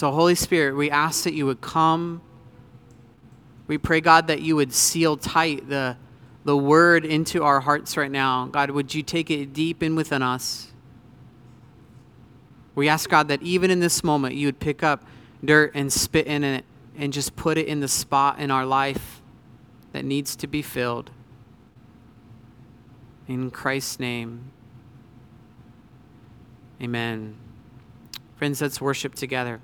So, 0.00 0.10
Holy 0.10 0.34
Spirit, 0.34 0.76
we 0.76 0.90
ask 0.90 1.24
that 1.24 1.34
you 1.34 1.44
would 1.44 1.60
come. 1.60 2.22
We 3.66 3.76
pray, 3.76 4.00
God, 4.00 4.28
that 4.28 4.40
you 4.40 4.56
would 4.56 4.72
seal 4.72 5.18
tight 5.18 5.68
the, 5.68 5.98
the 6.42 6.56
word 6.56 7.04
into 7.04 7.42
our 7.42 7.60
hearts 7.60 7.98
right 7.98 8.10
now. 8.10 8.46
God, 8.46 8.70
would 8.70 8.94
you 8.94 9.02
take 9.02 9.30
it 9.30 9.52
deep 9.52 9.82
in 9.82 9.96
within 9.96 10.22
us? 10.22 10.72
We 12.74 12.88
ask 12.88 13.10
God 13.10 13.28
that 13.28 13.42
even 13.42 13.70
in 13.70 13.80
this 13.80 14.02
moment, 14.02 14.36
you 14.36 14.46
would 14.46 14.58
pick 14.58 14.82
up 14.82 15.04
dirt 15.44 15.72
and 15.74 15.92
spit 15.92 16.26
in 16.26 16.44
it 16.44 16.64
and 16.96 17.12
just 17.12 17.36
put 17.36 17.58
it 17.58 17.66
in 17.66 17.80
the 17.80 17.88
spot 17.88 18.38
in 18.38 18.50
our 18.50 18.64
life 18.64 19.20
that 19.92 20.06
needs 20.06 20.34
to 20.36 20.46
be 20.46 20.62
filled. 20.62 21.10
In 23.28 23.50
Christ's 23.50 24.00
name, 24.00 24.50
amen. 26.80 27.36
Friends, 28.38 28.62
let's 28.62 28.80
worship 28.80 29.14
together. 29.14 29.60